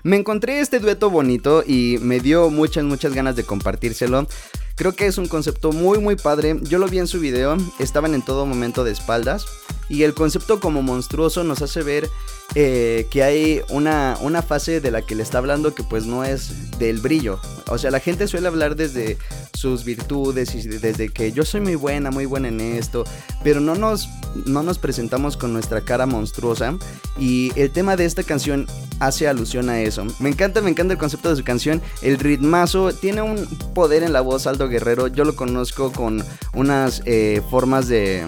Me 0.03 0.17
encontré 0.17 0.59
este 0.59 0.79
dueto 0.79 1.09
bonito 1.09 1.63
y 1.65 1.97
me 1.99 2.19
dio 2.19 2.51
muchas, 2.51 2.83
muchas 2.83 3.15
ganas 3.15 3.35
de 3.35 3.43
compartírselo. 3.43 4.27
Creo 4.75 4.93
que 4.93 5.07
es 5.07 5.17
un 5.17 5.27
concepto 5.27 5.71
muy, 5.71 5.97
muy 5.97 6.15
padre. 6.15 6.59
Yo 6.61 6.77
lo 6.77 6.87
vi 6.87 6.99
en 6.99 7.07
su 7.07 7.19
video, 7.19 7.57
estaban 7.79 8.13
en 8.13 8.21
todo 8.21 8.45
momento 8.45 8.83
de 8.83 8.91
espaldas. 8.91 9.47
Y 9.89 10.03
el 10.03 10.13
concepto 10.13 10.59
como 10.59 10.81
monstruoso 10.81 11.43
nos 11.43 11.61
hace 11.61 11.81
ver 11.83 12.09
eh, 12.55 13.07
que 13.11 13.23
hay 13.23 13.61
una, 13.69 14.17
una 14.21 14.41
fase 14.41 14.79
de 14.79 14.91
la 14.91 15.01
que 15.01 15.15
le 15.15 15.23
está 15.23 15.37
hablando 15.37 15.75
que 15.75 15.83
pues 15.83 16.05
no 16.05 16.23
es 16.23 16.77
del 16.79 16.99
brillo. 16.99 17.39
O 17.69 17.77
sea, 17.77 17.91
la 17.91 17.99
gente 17.99 18.27
suele 18.27 18.47
hablar 18.47 18.75
desde 18.75 19.17
sus 19.53 19.83
virtudes 19.83 20.55
y 20.55 20.61
desde 20.61 21.09
que 21.09 21.31
yo 21.31 21.43
soy 21.43 21.61
muy 21.61 21.75
buena, 21.75 22.11
muy 22.11 22.25
buena 22.25 22.47
en 22.47 22.61
esto, 22.61 23.03
pero 23.43 23.59
no 23.59 23.75
nos, 23.75 24.07
no 24.45 24.63
nos 24.63 24.77
presentamos 24.77 25.35
con 25.35 25.51
nuestra 25.51 25.81
cara 25.81 26.05
monstruosa. 26.05 26.77
Y 27.19 27.51
el 27.55 27.71
tema 27.71 27.95
de 27.95 28.05
esta 28.05 28.23
canción 28.23 28.67
hace 28.99 29.27
alusión 29.27 29.69
a 29.69 29.81
eso. 29.81 30.05
Me 30.19 30.29
encanta, 30.29 30.61
me 30.61 30.69
encanta 30.69 30.93
el 30.93 30.99
concepto 30.99 31.29
de 31.29 31.35
su 31.35 31.43
canción. 31.43 31.81
El 32.01 32.17
ritmazo 32.19 32.93
tiene 32.93 33.21
un 33.21 33.45
poder 33.73 34.03
en 34.03 34.13
la 34.13 34.21
voz 34.21 34.47
Aldo 34.47 34.69
Guerrero. 34.69 35.07
Yo 35.07 35.25
lo 35.25 35.35
conozco 35.35 35.91
con 35.91 36.23
unas 36.53 37.01
eh, 37.05 37.41
formas 37.49 37.87
de, 37.87 38.25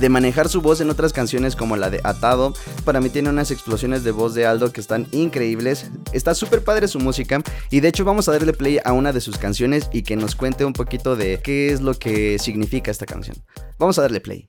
de 0.00 0.08
manejar 0.08 0.48
su 0.48 0.60
voz 0.60 0.80
en 0.80 0.90
otras 0.90 1.12
canciones 1.12 1.56
como 1.56 1.76
la 1.76 1.90
de 1.90 2.00
Atado. 2.04 2.54
Para 2.84 3.00
mí 3.00 3.10
tiene 3.10 3.30
unas 3.30 3.50
explosiones 3.50 4.04
de 4.04 4.10
voz 4.10 4.34
de 4.34 4.46
Aldo 4.46 4.72
que 4.72 4.80
están 4.80 5.06
increíbles. 5.12 5.90
Está 6.12 6.34
súper 6.34 6.62
padre 6.62 6.88
su 6.88 6.98
música. 7.00 7.42
Y 7.70 7.80
de 7.80 7.88
hecho 7.88 8.04
vamos 8.04 8.28
a 8.28 8.32
darle 8.32 8.52
play 8.52 8.78
a 8.84 8.92
una 8.92 9.12
de 9.12 9.20
sus 9.20 9.38
canciones 9.38 9.88
y 9.92 10.02
que 10.02 10.16
nos 10.16 10.34
cuente 10.34 10.64
un 10.64 10.72
poquito 10.72 11.16
de 11.16 11.40
qué 11.42 11.72
es 11.72 11.80
lo 11.80 11.94
que 11.94 12.38
significa 12.38 12.90
esta 12.90 13.06
canción. 13.06 13.36
Vamos 13.78 13.98
a 13.98 14.02
darle 14.02 14.20
play. 14.20 14.48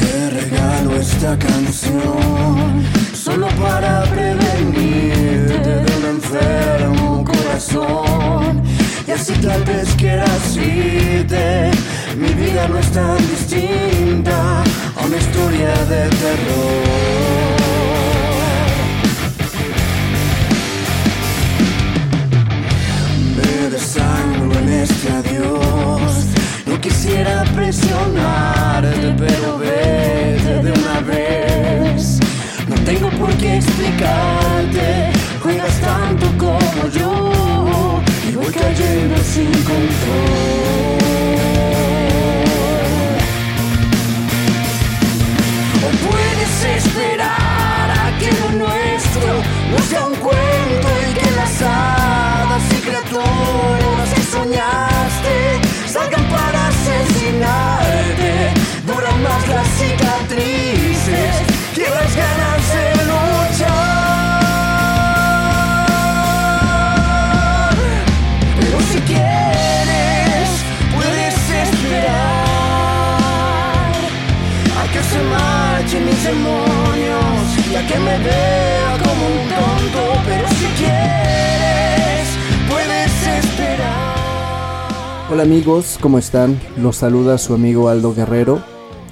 Te 0.00 0.30
regalo 0.30 0.96
esta 0.96 1.38
canción 1.38 2.84
solo 3.14 3.48
para 3.60 4.04
prevenirte 4.04 5.58
de 5.58 6.88
un 6.88 7.24
corazón 7.24 8.05
si 9.26 9.32
tal 9.40 9.64
vez 9.64 9.88
quieras 9.96 10.56
irte. 10.56 11.70
Mi 12.16 12.32
vida 12.34 12.68
no 12.68 12.78
es 12.78 12.88
tan 12.92 13.18
distinta 13.28 14.62
a 14.96 15.04
una 15.04 15.16
historia 15.16 15.74
de 15.92 16.02
terror. 16.22 17.56
Me 23.36 23.70
desangro 23.70 24.58
en 24.60 24.68
este 24.68 25.10
adiós. 25.10 26.12
No 26.66 26.80
quisiera 26.80 27.42
presionarte, 27.56 29.12
pero 29.18 29.58
vete 29.58 30.62
de 30.62 30.72
una 30.72 31.00
vez. 31.00 32.20
No 32.68 32.76
tengo 32.84 33.10
por 33.18 33.30
qué 33.38 33.56
explicarte 33.56 34.95
que 77.86 77.98
me 77.98 78.18
vea 78.18 78.98
como 79.04 79.26
un 79.26 79.48
tonto. 79.48 80.20
Pero 80.26 80.48
si 80.48 80.66
quieres, 80.78 82.28
puedes 82.68 83.44
esperar. 83.44 84.86
Hola 85.30 85.42
amigos, 85.42 85.98
¿cómo 86.00 86.18
están? 86.18 86.60
Los 86.76 86.96
saluda 86.96 87.38
su 87.38 87.54
amigo 87.54 87.88
Aldo 87.88 88.14
Guerrero 88.14 88.62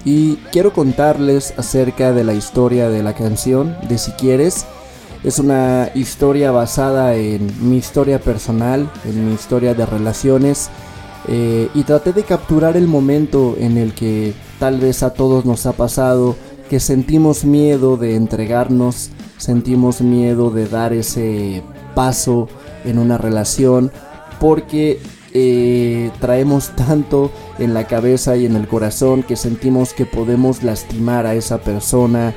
y 0.05 0.37
quiero 0.53 0.73
contarles 0.73 1.55
acerca 1.57 2.13
de 2.13 2.25
la 2.25 2.35
historia 2.35 2.89
de 2.89 3.03
la 3.03 3.15
canción 3.15 3.77
de 3.89 3.99
Si 3.99 4.13
quieres. 4.13 4.67
Es 5.23 5.39
una 5.39 5.91
historia 5.95 6.51
basada 6.51 7.15
en 7.15 7.51
mi 7.69 7.79
historia 7.79 8.19
personal, 8.19 8.91
en 9.07 9.27
mi 9.27 9.35
historia 9.35 9.73
de 9.73 9.87
relaciones 9.87 10.69
eh, 11.29 11.71
y 11.75 11.85
traté 11.85 12.13
de 12.13 12.25
capturar 12.25 12.77
el 12.77 12.87
momento 12.87 13.57
en 13.59 13.79
el 13.79 13.95
que 13.95 14.35
tal 14.59 14.79
vez 14.79 15.03
a 15.03 15.15
todos 15.15 15.47
nos 15.47 15.65
ha 15.65 15.73
pasado 15.73 16.37
que 16.69 16.81
sentimos 16.81 17.45
miedo 17.45 17.97
de 17.97 18.17
entregarnos, 18.17 19.11
sentimos 19.39 20.01
miedo 20.01 20.51
de 20.51 20.67
dar 20.67 20.93
ese 20.93 21.63
paso 21.95 22.49
en 22.85 22.99
una 22.99 23.19
relación 23.19 23.93
porque 24.41 25.01
eh, 25.33 26.11
traemos 26.21 26.71
tanto 26.77 27.31
en 27.59 27.75
la 27.75 27.87
cabeza 27.87 28.37
y 28.37 28.47
en 28.47 28.57
el 28.57 28.69
corazón 28.69 29.23
que 29.23 29.37
sentimos 29.37 29.93
que 29.93 30.07
podemos 30.07 30.63
lastimar 30.63 31.27
a 31.27 31.35
esa 31.35 31.59
persona 31.59 32.33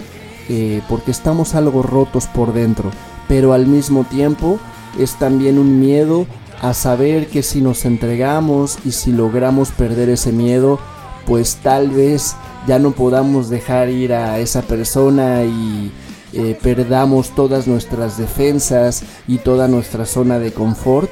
eh, 0.49 0.81
porque 0.87 1.11
estamos 1.11 1.55
algo 1.55 1.83
rotos 1.83 2.27
por 2.27 2.53
dentro. 2.53 2.91
Pero 3.27 3.53
al 3.53 3.67
mismo 3.67 4.05
tiempo 4.05 4.59
es 4.97 5.15
también 5.15 5.59
un 5.59 5.79
miedo 5.79 6.25
a 6.61 6.73
saber 6.73 7.27
que 7.27 7.43
si 7.43 7.61
nos 7.61 7.85
entregamos 7.85 8.79
y 8.85 8.91
si 8.91 9.11
logramos 9.11 9.71
perder 9.71 10.09
ese 10.09 10.31
miedo, 10.31 10.79
pues 11.25 11.57
tal 11.57 11.89
vez 11.91 12.35
ya 12.67 12.79
no 12.79 12.91
podamos 12.91 13.49
dejar 13.49 13.89
ir 13.89 14.13
a 14.13 14.39
esa 14.39 14.61
persona 14.61 15.43
y 15.43 15.91
eh, 16.33 16.57
perdamos 16.61 17.33
todas 17.33 17.65
nuestras 17.65 18.17
defensas 18.17 19.03
y 19.27 19.37
toda 19.37 19.67
nuestra 19.67 20.05
zona 20.05 20.37
de 20.37 20.51
confort. 20.51 21.09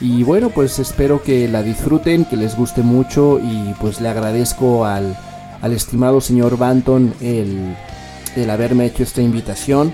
Y 0.00 0.22
bueno, 0.22 0.50
pues 0.50 0.78
espero 0.78 1.22
que 1.22 1.46
la 1.48 1.62
disfruten, 1.62 2.24
que 2.24 2.36
les 2.36 2.56
guste 2.56 2.82
mucho 2.82 3.38
y 3.38 3.74
pues 3.80 4.00
le 4.00 4.08
agradezco 4.08 4.84
al, 4.84 5.16
al 5.60 5.72
estimado 5.72 6.20
señor 6.20 6.58
Banton 6.58 7.14
el, 7.20 7.76
el 8.34 8.50
haberme 8.50 8.86
hecho 8.86 9.02
esta 9.02 9.22
invitación. 9.22 9.92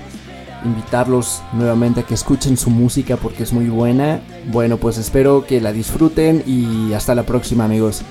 Invitarlos 0.64 1.42
nuevamente 1.52 2.00
a 2.00 2.02
que 2.04 2.14
escuchen 2.14 2.56
su 2.56 2.70
música 2.70 3.16
porque 3.16 3.42
es 3.42 3.52
muy 3.52 3.68
buena. 3.68 4.20
Bueno, 4.52 4.76
pues 4.76 4.96
espero 4.96 5.44
que 5.44 5.60
la 5.60 5.72
disfruten 5.72 6.44
y 6.46 6.92
hasta 6.92 7.16
la 7.16 7.24
próxima 7.24 7.64
amigos. 7.64 8.02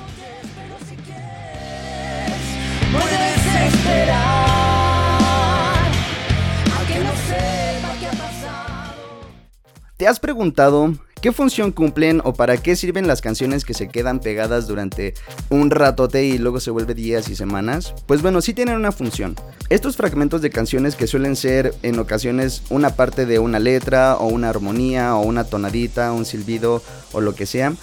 ¿Te 10.01 10.07
has 10.07 10.19
preguntado 10.19 10.95
qué 11.21 11.31
función 11.31 11.71
cumplen 11.71 12.21
o 12.23 12.33
para 12.33 12.57
qué 12.57 12.75
sirven 12.75 13.05
las 13.05 13.21
canciones 13.21 13.63
que 13.63 13.75
se 13.75 13.87
quedan 13.87 14.19
pegadas 14.19 14.67
durante 14.67 15.13
un 15.51 15.69
ratote 15.69 16.25
y 16.25 16.39
luego 16.39 16.59
se 16.59 16.71
vuelve 16.71 16.95
días 16.95 17.29
y 17.29 17.35
semanas? 17.35 17.93
Pues 18.07 18.23
bueno, 18.23 18.41
sí 18.41 18.55
tienen 18.55 18.77
una 18.77 18.91
función. 18.91 19.35
Estos 19.69 19.97
fragmentos 19.97 20.41
de 20.41 20.49
canciones 20.49 20.95
que 20.95 21.05
suelen 21.05 21.35
ser 21.35 21.75
en 21.83 21.99
ocasiones 21.99 22.63
una 22.71 22.95
parte 22.95 23.27
de 23.27 23.37
una 23.37 23.59
letra 23.59 24.17
o 24.17 24.25
una 24.25 24.49
armonía 24.49 25.15
o 25.15 25.21
una 25.21 25.43
tonadita, 25.43 26.11
un 26.13 26.25
silbido 26.25 26.81
o 27.11 27.21
lo 27.21 27.35
que 27.35 27.45
sea, 27.45 27.75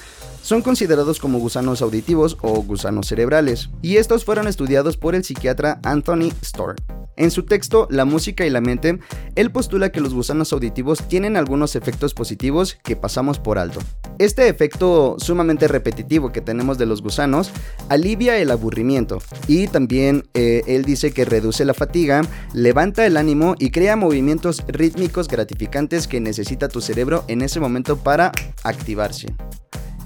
son 0.42 0.60
considerados 0.60 1.20
como 1.20 1.38
gusanos 1.38 1.82
auditivos 1.82 2.36
o 2.40 2.62
gusanos 2.62 3.06
cerebrales, 3.06 3.70
y 3.80 3.98
estos 3.98 4.24
fueron 4.24 4.48
estudiados 4.48 4.96
por 4.96 5.14
el 5.14 5.22
psiquiatra 5.22 5.78
Anthony 5.84 6.32
Storr. 6.42 6.74
En 7.18 7.32
su 7.32 7.42
texto 7.42 7.88
La 7.90 8.04
música 8.04 8.46
y 8.46 8.50
la 8.50 8.60
mente, 8.60 8.98
él 9.34 9.50
postula 9.50 9.90
que 9.90 10.00
los 10.00 10.14
gusanos 10.14 10.52
auditivos 10.52 11.06
tienen 11.08 11.36
algunos 11.36 11.74
efectos 11.76 12.14
positivos 12.14 12.78
que 12.84 12.94
pasamos 12.96 13.40
por 13.40 13.58
alto. 13.58 13.80
Este 14.18 14.48
efecto 14.48 15.16
sumamente 15.18 15.68
repetitivo 15.68 16.30
que 16.30 16.40
tenemos 16.40 16.78
de 16.78 16.86
los 16.86 17.02
gusanos 17.02 17.50
alivia 17.88 18.38
el 18.38 18.50
aburrimiento 18.50 19.18
y 19.48 19.66
también 19.66 20.28
eh, 20.34 20.62
él 20.66 20.84
dice 20.84 21.12
que 21.12 21.24
reduce 21.24 21.64
la 21.64 21.74
fatiga, 21.74 22.22
levanta 22.54 23.04
el 23.04 23.16
ánimo 23.16 23.56
y 23.58 23.70
crea 23.70 23.96
movimientos 23.96 24.64
rítmicos 24.68 25.28
gratificantes 25.28 26.06
que 26.06 26.20
necesita 26.20 26.68
tu 26.68 26.80
cerebro 26.80 27.24
en 27.28 27.42
ese 27.42 27.58
momento 27.58 27.96
para 27.96 28.30
activarse. 28.62 29.34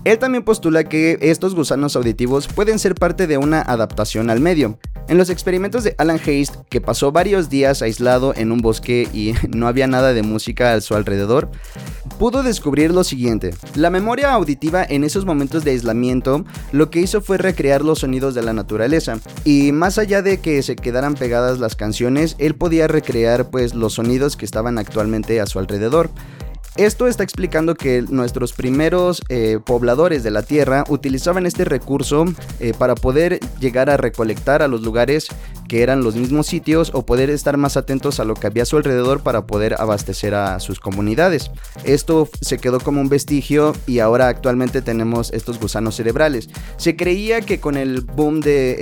Él 0.05 0.19
también 0.19 0.43
postula 0.43 0.83
que 0.85 1.17
estos 1.21 1.55
gusanos 1.55 1.95
auditivos 1.95 2.49
pueden 2.49 2.81
ser 2.81 2.97
parte 2.97 3.29
de 3.29 3.39
una 3.39 3.63
adaptación 3.63 4.31
al 4.31 4.41
medio. 4.41 4.79
En 5.09 5.17
los 5.17 5.31
experimentos 5.31 5.85
de 5.85 5.95
Alan 5.99 6.21
Hayes, 6.25 6.53
que 6.71 6.81
pasó 6.81 7.13
varios 7.13 7.49
días 7.49 7.83
aislado 7.83 8.35
en 8.35 8.51
un 8.51 8.59
bosque 8.59 9.09
y 9.13 9.35
no 9.57 9.69
había 9.69 9.87
nada 9.87 10.13
de 10.13 10.23
música 10.23 10.75
a 10.75 10.81
su 10.81 10.97
alrededor, 10.97 11.51
pudo 12.19 12.43
descubrir 12.43 12.93
lo 12.93 13.05
siguiente. 13.05 13.55
La 13.77 13.91
memoria 13.91 14.33
auditiva 14.33 14.85
en 14.89 15.05
esos 15.05 15.25
momentos 15.25 15.63
de 15.63 15.71
aislamiento 15.71 16.45
lo 16.73 16.91
que 16.91 17.01
hizo 17.01 17.21
fue 17.21 17.39
recrear 17.39 17.83
los 17.83 18.01
sonidos 18.01 18.35
de 18.35 18.43
la 18.43 18.53
naturaleza. 18.53 19.21
Y 19.45 19.71
más 19.71 19.99
allá 19.99 20.21
de 20.21 20.41
que 20.41 20.63
se 20.63 20.75
quedaran 20.75 21.15
pegadas 21.15 21.61
las 21.61 21.77
canciones, 21.77 22.35
él 22.39 22.57
podía 22.57 22.89
recrear 22.89 23.51
pues 23.51 23.75
los 23.75 23.95
sonidos 23.95 24.37
que 24.37 24.45
estaban 24.45 24.79
actualmente 24.79 25.41
a 25.41 25.47
su 25.47 25.61
alrededor. 25.61 26.11
Esto 26.76 27.07
está 27.07 27.23
explicando 27.23 27.75
que 27.75 28.00
nuestros 28.00 28.55
primeros 28.55 29.23
eh, 29.29 29.59
pobladores 29.62 30.23
de 30.23 30.31
la 30.31 30.43
Tierra 30.43 30.85
utilizaban 30.88 31.45
este 31.45 31.67
recurso 31.67 32.25
eh, 32.61 32.73
para 32.76 32.95
poder 32.95 33.41
llegar 33.61 33.91
a 33.91 33.99
recolectar 33.99 34.62
a 34.62 34.69
los 34.69 34.81
lugares 34.81 35.29
que 35.73 35.83
eran 35.83 36.05
los 36.05 36.17
mismos 36.17 36.49
sitios 36.49 36.91
o 36.93 37.07
poder 37.07 37.31
estar 37.31 37.57
más 37.57 37.79
atentos 37.79 38.21
a 38.21 38.25
lo 38.25 38.35
que 38.35 38.47
había 38.47 38.64
a 38.64 38.67
su 38.67 38.76
alrededor 38.76 39.23
para 39.23 39.47
poder 39.47 39.81
abastecer 39.81 40.35
a 40.35 40.61
sus 40.61 40.81
comunidades. 40.81 41.50
Esto 41.85 42.29
se 42.43 42.59
quedó 42.59 42.79
como 42.79 43.00
un 43.00 43.09
vestigio 43.09 43.73
y 43.87 44.00
ahora 44.00 44.29
actualmente 44.29 44.83
tenemos 44.83 45.33
estos 45.33 45.59
gusanos 45.59 45.97
cerebrales. 45.97 46.50
Se 46.76 46.95
creía 46.95 47.41
que 47.41 47.59
con 47.59 47.79
el 47.79 48.02
boom 48.02 48.43
de 48.43 48.76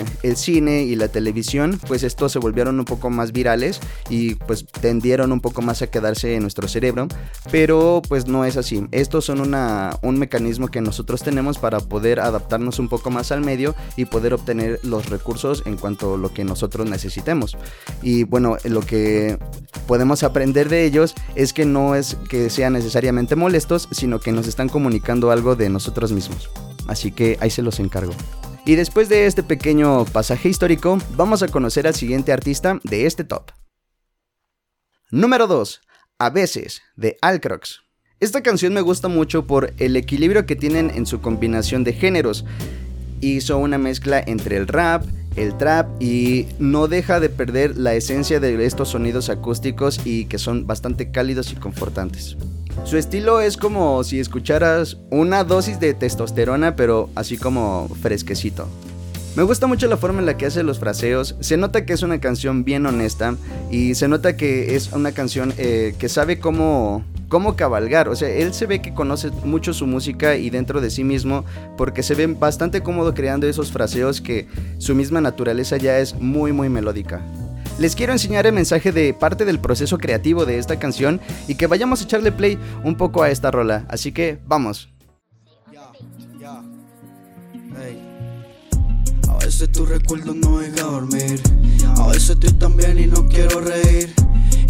eh, 0.00 0.04
el 0.24 0.36
cine 0.36 0.82
y 0.82 0.96
la 0.96 1.06
televisión, 1.06 1.78
pues 1.86 2.02
estos 2.02 2.32
se 2.32 2.40
volvieron 2.40 2.76
un 2.80 2.86
poco 2.86 3.08
más 3.08 3.30
virales 3.30 3.78
y 4.10 4.34
pues 4.34 4.66
tendieron 4.66 5.30
un 5.30 5.40
poco 5.40 5.62
más 5.62 5.80
a 5.82 5.86
quedarse 5.92 6.34
en 6.34 6.42
nuestro 6.42 6.66
cerebro 6.66 7.06
pero 7.52 8.02
pues 8.08 8.26
no 8.26 8.44
es 8.44 8.56
así. 8.56 8.86
Estos 8.90 9.26
son 9.26 9.40
una, 9.40 9.96
un 10.02 10.18
mecanismo 10.18 10.66
que 10.68 10.80
nosotros 10.80 11.22
tenemos 11.22 11.58
para 11.58 11.78
poder 11.78 12.18
adaptarnos 12.18 12.80
un 12.80 12.88
poco 12.88 13.10
más 13.10 13.30
al 13.30 13.42
medio 13.42 13.76
y 13.96 14.06
poder 14.06 14.34
obtener 14.34 14.80
los 14.82 15.08
recursos 15.08 15.62
en 15.66 15.76
cuanto 15.76 16.14
a 16.14 16.18
lo 16.18 16.31
que 16.32 16.44
nosotros 16.44 16.88
necesitemos. 16.88 17.56
Y 18.02 18.24
bueno, 18.24 18.56
lo 18.64 18.80
que 18.80 19.38
podemos 19.86 20.22
aprender 20.22 20.68
de 20.68 20.84
ellos 20.84 21.14
es 21.34 21.52
que 21.52 21.64
no 21.64 21.94
es 21.94 22.16
que 22.28 22.50
sean 22.50 22.72
necesariamente 22.72 23.36
molestos, 23.36 23.88
sino 23.92 24.20
que 24.20 24.32
nos 24.32 24.46
están 24.46 24.68
comunicando 24.68 25.30
algo 25.30 25.56
de 25.56 25.68
nosotros 25.68 26.12
mismos. 26.12 26.50
Así 26.88 27.12
que 27.12 27.38
ahí 27.40 27.50
se 27.50 27.62
los 27.62 27.78
encargo. 27.80 28.12
Y 28.64 28.76
después 28.76 29.08
de 29.08 29.26
este 29.26 29.42
pequeño 29.42 30.04
pasaje 30.04 30.48
histórico, 30.48 30.98
vamos 31.16 31.42
a 31.42 31.48
conocer 31.48 31.86
al 31.86 31.94
siguiente 31.94 32.32
artista 32.32 32.80
de 32.84 33.06
este 33.06 33.24
top. 33.24 33.50
Número 35.10 35.46
2. 35.46 35.80
A 36.18 36.30
veces, 36.30 36.80
de 36.96 37.18
Alcrox. 37.20 37.80
Esta 38.20 38.40
canción 38.40 38.72
me 38.72 38.80
gusta 38.80 39.08
mucho 39.08 39.48
por 39.48 39.74
el 39.78 39.96
equilibrio 39.96 40.46
que 40.46 40.54
tienen 40.54 40.90
en 40.90 41.06
su 41.06 41.20
combinación 41.20 41.82
de 41.82 41.92
géneros. 41.92 42.44
Hizo 43.20 43.58
una 43.58 43.78
mezcla 43.78 44.22
entre 44.24 44.56
el 44.56 44.68
rap, 44.68 45.04
el 45.36 45.56
trap 45.56 45.88
y 46.00 46.46
no 46.58 46.88
deja 46.88 47.20
de 47.20 47.28
perder 47.28 47.76
la 47.76 47.94
esencia 47.94 48.40
de 48.40 48.64
estos 48.64 48.90
sonidos 48.90 49.28
acústicos 49.30 50.00
y 50.04 50.26
que 50.26 50.38
son 50.38 50.66
bastante 50.66 51.10
cálidos 51.10 51.52
y 51.52 51.56
confortantes. 51.56 52.36
Su 52.84 52.96
estilo 52.96 53.40
es 53.40 53.56
como 53.56 54.02
si 54.02 54.18
escucharas 54.18 54.98
una 55.10 55.44
dosis 55.44 55.78
de 55.78 55.94
testosterona, 55.94 56.74
pero 56.74 57.10
así 57.14 57.36
como 57.36 57.88
fresquecito. 58.00 58.66
Me 59.36 59.44
gusta 59.44 59.66
mucho 59.66 59.86
la 59.86 59.96
forma 59.96 60.18
en 60.18 60.26
la 60.26 60.36
que 60.36 60.44
hace 60.44 60.62
los 60.62 60.78
fraseos, 60.78 61.36
se 61.40 61.56
nota 61.56 61.86
que 61.86 61.94
es 61.94 62.02
una 62.02 62.20
canción 62.20 62.64
bien 62.64 62.84
honesta 62.84 63.36
y 63.70 63.94
se 63.94 64.06
nota 64.06 64.36
que 64.36 64.74
es 64.74 64.92
una 64.92 65.12
canción 65.12 65.54
eh, 65.56 65.94
que 65.98 66.10
sabe 66.10 66.38
cómo, 66.38 67.02
cómo 67.32 67.56
cabalgar, 67.56 68.10
o 68.10 68.14
sea, 68.14 68.28
él 68.28 68.52
se 68.52 68.66
ve 68.66 68.82
que 68.82 68.92
conoce 68.92 69.30
mucho 69.42 69.72
su 69.72 69.86
música 69.86 70.36
y 70.36 70.50
dentro 70.50 70.82
de 70.82 70.90
sí 70.90 71.02
mismo 71.02 71.46
porque 71.78 72.02
se 72.02 72.14
ve 72.14 72.26
bastante 72.26 72.82
cómodo 72.82 73.14
creando 73.14 73.46
esos 73.46 73.72
fraseos 73.72 74.20
que 74.20 74.48
su 74.76 74.94
misma 74.94 75.22
naturaleza 75.22 75.78
ya 75.78 75.98
es 75.98 76.14
muy 76.14 76.52
muy 76.52 76.68
melódica. 76.68 77.22
Les 77.78 77.96
quiero 77.96 78.12
enseñar 78.12 78.46
el 78.46 78.52
mensaje 78.52 78.92
de 78.92 79.14
parte 79.14 79.46
del 79.46 79.58
proceso 79.58 79.96
creativo 79.96 80.44
de 80.44 80.58
esta 80.58 80.78
canción 80.78 81.22
y 81.48 81.54
que 81.54 81.66
vayamos 81.66 82.02
a 82.02 82.04
echarle 82.04 82.32
play 82.32 82.58
un 82.84 82.98
poco 82.98 83.22
a 83.22 83.30
esta 83.30 83.50
rola, 83.50 83.86
así 83.88 84.12
que 84.12 84.38
vamos. 84.46 84.90
A 89.26 89.38
veces 89.42 89.72
tu 89.72 89.86
recuerdo 89.86 90.34
no 90.34 90.58
deja 90.58 90.82
dormir. 90.82 91.40
A 91.96 92.08
veces 92.08 92.28
estoy 92.28 92.52
tan 92.52 92.76
bien 92.76 92.98
y 92.98 93.06
no 93.06 93.26
quiero 93.26 93.62
reír. 93.62 94.12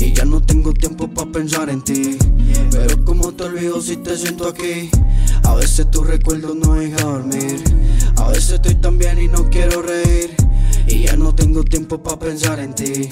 Y 0.03 0.13
ya 0.13 0.25
no 0.25 0.43
tengo 0.43 0.75
tiempo 0.75 1.07
para 1.07 1.31
pensar 1.31 1.71
en 1.71 1.81
ti. 1.81 2.19
Pero 2.73 3.05
como 3.05 3.33
te 3.33 3.45
olvido 3.45 3.81
si 3.81 3.97
te 3.97 4.17
siento 4.17 4.49
aquí. 4.49 4.91
A 5.45 5.55
veces 5.55 5.89
tu 5.93 6.03
recuerdo 6.03 6.57
no 6.57 6.75
deja 6.75 7.05
dormir. 7.05 7.63
A 8.17 8.29
veces 8.29 8.55
estoy 8.55 8.75
tan 8.75 8.99
bien 8.99 9.21
y 9.21 9.29
no 9.29 9.49
quiero 9.49 9.81
reír. 9.81 10.35
Y 10.89 11.05
ya 11.05 11.17
no 11.17 11.33
tengo 11.33 11.63
tiempo 11.63 12.03
para 12.03 12.19
pensar 12.19 12.59
en 12.59 12.75
ti. 12.75 13.09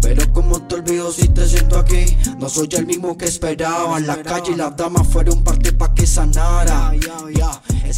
Pero 0.00 0.32
como 0.32 0.60
te 0.66 0.74
olvido 0.74 1.12
si 1.12 1.28
te 1.28 1.46
siento 1.46 1.78
aquí. 1.78 2.06
No 2.40 2.48
soy 2.48 2.68
el 2.72 2.86
mismo 2.86 3.16
que 3.16 3.26
esperaba. 3.26 3.96
En 3.98 4.08
la 4.08 4.20
calle 4.20 4.50
y 4.52 4.56
las 4.56 4.76
damas 4.76 5.06
fueron 5.06 5.44
parte 5.44 5.72
pa' 5.72 5.94
que 5.94 6.08
sanara. 6.08 6.92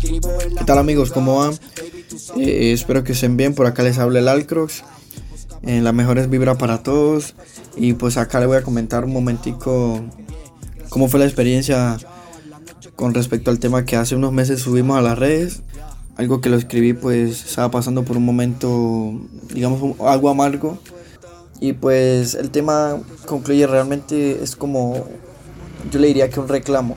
¿Qué 0.02 0.64
tal 0.66 0.78
amigos? 0.78 1.12
¿Cómo 1.12 1.38
van? 1.38 1.54
Eh, 2.36 2.72
espero 2.74 3.04
que 3.04 3.12
estén 3.12 3.38
bien. 3.38 3.54
Por 3.54 3.66
acá 3.66 3.82
les 3.82 3.96
habla 3.96 4.18
el 4.18 4.28
Alcrox. 4.28 4.82
Eh, 5.66 5.80
las 5.80 5.94
mejores 5.94 6.28
vibras 6.28 6.58
para 6.58 6.82
todos. 6.82 7.34
Y 7.76 7.94
pues 7.94 8.16
acá 8.18 8.38
les 8.38 8.48
voy 8.48 8.58
a 8.58 8.62
comentar 8.62 9.04
un 9.04 9.12
momentico 9.12 10.00
cómo 10.90 11.08
fue 11.08 11.20
la 11.20 11.26
experiencia 11.26 11.96
con 12.96 13.14
respecto 13.14 13.50
al 13.50 13.58
tema 13.58 13.84
que 13.84 13.96
hace 13.96 14.14
unos 14.14 14.32
meses 14.32 14.60
subimos 14.60 14.98
a 14.98 15.02
las 15.02 15.18
redes. 15.18 15.62
Algo 16.16 16.40
que 16.40 16.50
lo 16.50 16.56
escribí 16.56 16.92
pues 16.92 17.46
estaba 17.46 17.70
pasando 17.70 18.04
por 18.04 18.16
un 18.18 18.24
momento, 18.24 19.18
digamos, 19.54 19.98
algo 20.00 20.28
amargo. 20.28 20.78
Y 21.60 21.72
pues 21.72 22.34
el 22.34 22.50
tema 22.50 23.00
concluye 23.26 23.66
realmente 23.66 24.42
es 24.42 24.56
como, 24.56 25.06
yo 25.90 25.98
le 25.98 26.08
diría 26.08 26.28
que 26.28 26.40
un 26.40 26.48
reclamo. 26.48 26.94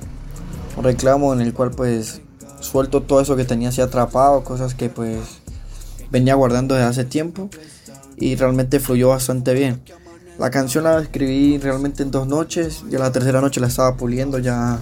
Un 0.75 0.83
reclamo 0.83 1.33
en 1.33 1.39
el 1.39 1.53
cual 1.53 1.71
pues 1.71 2.21
suelto 2.59 3.01
todo 3.01 3.21
eso 3.21 3.37
que 3.37 3.45
tenía 3.45 3.69
así 3.69 3.79
atrapado, 3.79 4.43
cosas 4.43 4.75
que 4.75 4.89
pues 4.89 5.19
venía 6.11 6.35
guardando 6.35 6.75
desde 6.75 6.87
hace 6.87 7.05
tiempo 7.05 7.49
y 8.17 8.35
realmente 8.35 8.79
fluyó 8.79 9.09
bastante 9.09 9.53
bien. 9.53 9.81
La 10.37 10.51
canción 10.51 10.83
la 10.83 10.99
escribí 10.99 11.57
realmente 11.57 12.03
en 12.03 12.11
dos 12.11 12.27
noches, 12.27 12.83
ya 12.89 12.99
la 12.99 13.11
tercera 13.11 13.41
noche 13.41 13.59
la 13.59 13.67
estaba 13.67 13.95
puliendo 13.95 14.37
ya 14.39 14.79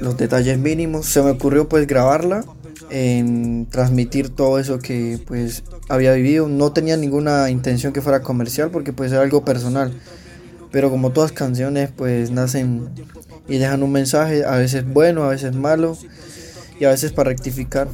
los 0.00 0.16
detalles 0.16 0.58
mínimos. 0.58 1.06
Se 1.06 1.22
me 1.22 1.30
ocurrió 1.30 1.68
pues 1.68 1.86
grabarla, 1.86 2.44
en 2.90 3.66
transmitir 3.66 4.30
todo 4.30 4.58
eso 4.58 4.78
que 4.78 5.18
pues 5.26 5.62
había 5.88 6.12
vivido. 6.12 6.48
No 6.48 6.72
tenía 6.72 6.96
ninguna 6.96 7.50
intención 7.50 7.92
que 7.92 8.02
fuera 8.02 8.20
comercial 8.22 8.70
porque 8.70 8.92
pues 8.92 9.12
era 9.12 9.22
algo 9.22 9.44
personal. 9.44 9.92
Pero 10.70 10.90
como 10.90 11.10
todas 11.10 11.32
canciones 11.32 11.90
pues 11.94 12.30
nacen 12.30 12.90
y 13.48 13.58
dejan 13.58 13.82
un 13.82 13.92
mensaje, 13.92 14.44
a 14.44 14.56
veces 14.56 14.86
bueno, 14.86 15.24
a 15.24 15.28
veces 15.30 15.54
malo 15.54 15.96
y 16.78 16.84
a 16.84 16.90
veces 16.90 17.12
para 17.12 17.30
rectificar. 17.30 17.88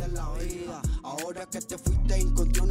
Ahora 1.02 1.46
que 1.50 1.60
te 1.60 1.78
fuiste 1.78 2.18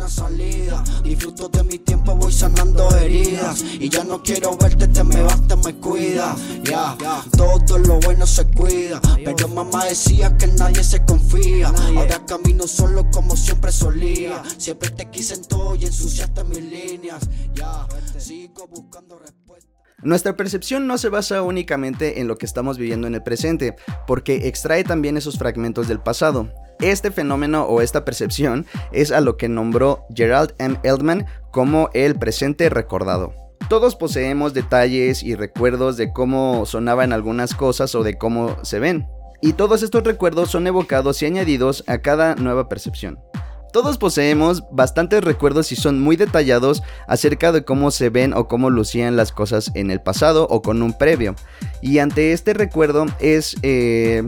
una 0.06 0.10
salida. 0.10 0.84
Disfruto 1.04 1.50
de 1.50 1.64
mi 1.64 1.80
tiempo, 1.80 2.16
voy 2.16 2.32
sanando 2.32 2.90
heridas. 2.98 3.64
Y 3.80 3.90
ya 3.90 4.04
no 4.04 4.22
quiero 4.22 4.56
verte, 4.58 4.88
te 4.88 5.04
me 5.04 5.22
vas, 5.22 5.48
te 5.48 5.56
me 5.56 5.76
cuida. 5.76 6.36
Ya, 6.64 6.96
todo 7.36 7.78
lo 7.80 8.00
bueno 8.00 8.28
se 8.28 8.46
cuida. 8.48 9.02
Pero 9.24 9.48
mamá 9.48 9.86
decía 9.86 10.38
que 10.38 10.48
nadie 10.48 10.84
se 10.84 11.04
confía. 11.06 11.74
Ahora 11.96 12.24
camino 12.26 12.68
solo 12.68 13.10
como 13.12 13.36
siempre 13.36 13.72
solía. 13.72 14.44
Siempre 14.58 14.90
te 14.92 15.10
quise 15.10 15.36
en 15.36 15.46
todo 15.46 15.76
y 15.76 15.86
ensuciaste 15.86 16.44
mis 16.44 16.64
líneas. 16.64 17.24
Ya, 17.54 17.88
sigo 18.20 18.68
buscando 18.68 19.18
respuestas 19.18 19.45
Nuestra 20.06 20.38
percepción 20.38 20.86
no 20.86 21.00
se 21.00 21.10
basa 21.10 21.42
únicamente 21.42 22.22
en 22.22 22.28
lo 22.28 22.38
que 22.38 22.46
estamos 22.46 22.78
viviendo 22.78 23.08
en 23.08 23.16
el 23.16 23.24
presente, 23.24 23.76
porque 24.06 24.48
extrae 24.48 24.84
también 24.84 25.18
esos 25.18 25.40
fragmentos 25.40 25.88
del 25.88 26.00
pasado. 26.00 26.54
Este 26.80 27.10
fenómeno 27.10 27.64
o 27.64 27.82
esta 27.82 28.06
percepción 28.06 28.68
es 28.92 29.12
a 29.12 29.20
lo 29.20 29.36
que 29.36 29.50
nombró 29.50 30.06
Gerald 30.14 30.54
M. 30.60 30.80
Eldman 30.84 31.26
como 31.52 31.90
el 31.96 32.20
presente 32.20 32.70
recordado. 32.70 33.34
Todos 33.68 33.96
poseemos 33.96 34.54
detalles 34.54 35.24
y 35.24 35.34
recuerdos 35.34 35.98
de 35.98 36.14
cómo 36.14 36.68
sonaban 36.68 37.12
algunas 37.12 37.56
cosas 37.56 37.96
o 37.96 38.04
de 38.04 38.16
cómo 38.16 38.64
se 38.64 38.78
ven. 38.78 39.08
Y 39.42 39.54
todos 39.54 39.82
estos 39.82 40.04
recuerdos 40.04 40.52
son 40.52 40.68
evocados 40.68 41.20
y 41.24 41.26
añadidos 41.26 41.84
a 41.88 41.98
cada 41.98 42.36
nueva 42.36 42.70
percepción. 42.70 43.18
Todos 43.76 43.98
poseemos 43.98 44.64
bastantes 44.72 45.22
recuerdos 45.22 45.74
y 45.74 45.76
son 45.76 46.00
muy 46.00 46.16
detallados 46.16 46.82
acerca 47.10 47.52
de 47.52 47.66
cómo 47.66 47.92
se 47.92 48.10
ven 48.10 48.32
o 48.32 48.48
cómo 48.48 48.70
lucían 48.70 49.18
las 49.18 49.34
cosas 49.34 49.70
en 49.74 49.92
el 49.92 50.00
pasado 50.00 50.48
o 50.50 50.62
con 50.62 50.82
un 50.82 50.98
previo. 50.98 51.36
Y 51.82 52.00
ante 52.00 52.32
este 52.32 52.54
recuerdo 52.54 53.06
es 53.20 53.58
eh, 53.64 54.24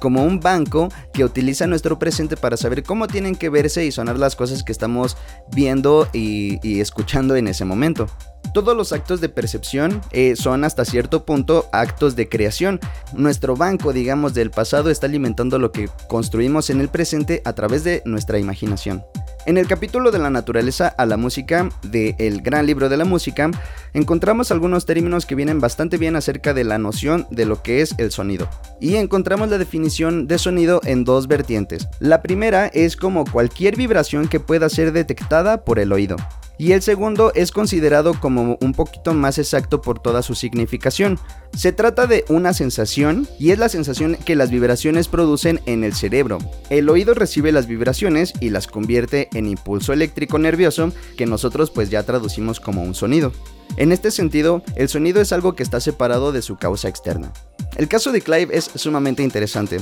como 0.00 0.24
un 0.24 0.40
banco 0.40 0.88
que 1.12 1.24
utiliza 1.24 1.68
nuestro 1.68 2.00
presente 2.00 2.36
para 2.36 2.56
saber 2.56 2.82
cómo 2.82 3.06
tienen 3.06 3.36
que 3.36 3.48
verse 3.48 3.86
y 3.86 3.92
sonar 3.92 4.18
las 4.18 4.34
cosas 4.34 4.64
que 4.64 4.72
estamos 4.72 5.16
viendo 5.54 6.08
y, 6.12 6.58
y 6.68 6.80
escuchando 6.80 7.36
en 7.36 7.46
ese 7.46 7.64
momento. 7.64 8.08
Todos 8.52 8.76
los 8.76 8.92
actos 8.92 9.20
de 9.20 9.28
percepción 9.28 10.00
eh, 10.10 10.34
son 10.34 10.64
hasta 10.64 10.84
cierto 10.84 11.24
punto 11.24 11.66
actos 11.72 12.16
de 12.16 12.28
creación. 12.28 12.80
Nuestro 13.12 13.54
banco, 13.54 13.92
digamos, 13.92 14.34
del 14.34 14.50
pasado 14.50 14.90
está 14.90 15.06
alimentando 15.06 15.58
lo 15.58 15.70
que 15.70 15.88
construimos 16.08 16.68
en 16.70 16.80
el 16.80 16.88
presente 16.88 17.42
a 17.44 17.52
través 17.52 17.84
de 17.84 18.02
nuestra 18.04 18.38
imaginación. 18.38 19.04
En 19.46 19.56
el 19.56 19.66
capítulo 19.66 20.10
de 20.10 20.18
la 20.18 20.30
naturaleza 20.30 20.88
a 20.88 21.06
la 21.06 21.16
música 21.16 21.70
de 21.82 22.14
El 22.18 22.42
Gran 22.42 22.66
Libro 22.66 22.88
de 22.88 22.96
la 22.96 23.06
Música, 23.06 23.50
encontramos 23.94 24.50
algunos 24.50 24.84
términos 24.84 25.24
que 25.24 25.34
vienen 25.34 25.60
bastante 25.60 25.96
bien 25.96 26.14
acerca 26.14 26.52
de 26.52 26.64
la 26.64 26.78
noción 26.78 27.26
de 27.30 27.46
lo 27.46 27.62
que 27.62 27.80
es 27.80 27.94
el 27.98 28.10
sonido. 28.10 28.50
Y 28.80 28.96
encontramos 28.96 29.48
la 29.48 29.58
definición 29.58 30.26
de 30.26 30.38
sonido 30.38 30.80
en 30.84 31.04
dos 31.04 31.26
vertientes. 31.26 31.88
La 32.00 32.20
primera 32.20 32.66
es 32.66 32.96
como 32.96 33.24
cualquier 33.24 33.76
vibración 33.76 34.28
que 34.28 34.40
pueda 34.40 34.68
ser 34.68 34.92
detectada 34.92 35.64
por 35.64 35.78
el 35.78 35.92
oído. 35.92 36.16
Y 36.60 36.72
el 36.72 36.82
segundo 36.82 37.32
es 37.34 37.52
considerado 37.52 38.12
como 38.20 38.58
un 38.60 38.74
poquito 38.74 39.14
más 39.14 39.38
exacto 39.38 39.80
por 39.80 39.98
toda 39.98 40.20
su 40.20 40.34
significación. 40.34 41.18
Se 41.56 41.72
trata 41.72 42.06
de 42.06 42.26
una 42.28 42.52
sensación 42.52 43.26
y 43.38 43.52
es 43.52 43.58
la 43.58 43.70
sensación 43.70 44.18
que 44.26 44.36
las 44.36 44.50
vibraciones 44.50 45.08
producen 45.08 45.62
en 45.64 45.84
el 45.84 45.94
cerebro. 45.94 46.36
El 46.68 46.90
oído 46.90 47.14
recibe 47.14 47.50
las 47.50 47.66
vibraciones 47.66 48.34
y 48.40 48.50
las 48.50 48.66
convierte 48.66 49.30
en 49.32 49.46
impulso 49.46 49.94
eléctrico 49.94 50.38
nervioso 50.38 50.92
que 51.16 51.24
nosotros 51.24 51.70
pues 51.70 51.88
ya 51.88 52.02
traducimos 52.02 52.60
como 52.60 52.82
un 52.82 52.94
sonido. 52.94 53.32
En 53.78 53.90
este 53.90 54.10
sentido, 54.10 54.62
el 54.76 54.90
sonido 54.90 55.22
es 55.22 55.32
algo 55.32 55.54
que 55.54 55.62
está 55.62 55.80
separado 55.80 56.30
de 56.30 56.42
su 56.42 56.56
causa 56.56 56.90
externa. 56.90 57.32
El 57.78 57.88
caso 57.88 58.12
de 58.12 58.20
Clive 58.20 58.54
es 58.54 58.70
sumamente 58.74 59.22
interesante. 59.22 59.78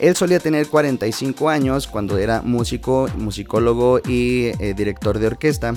Él 0.00 0.16
solía 0.16 0.40
tener 0.40 0.68
45 0.68 1.50
años 1.50 1.86
cuando 1.86 2.16
era 2.16 2.40
músico, 2.40 3.08
musicólogo 3.18 4.00
y 4.08 4.46
eh, 4.58 4.72
director 4.74 5.18
de 5.18 5.26
orquesta. 5.26 5.74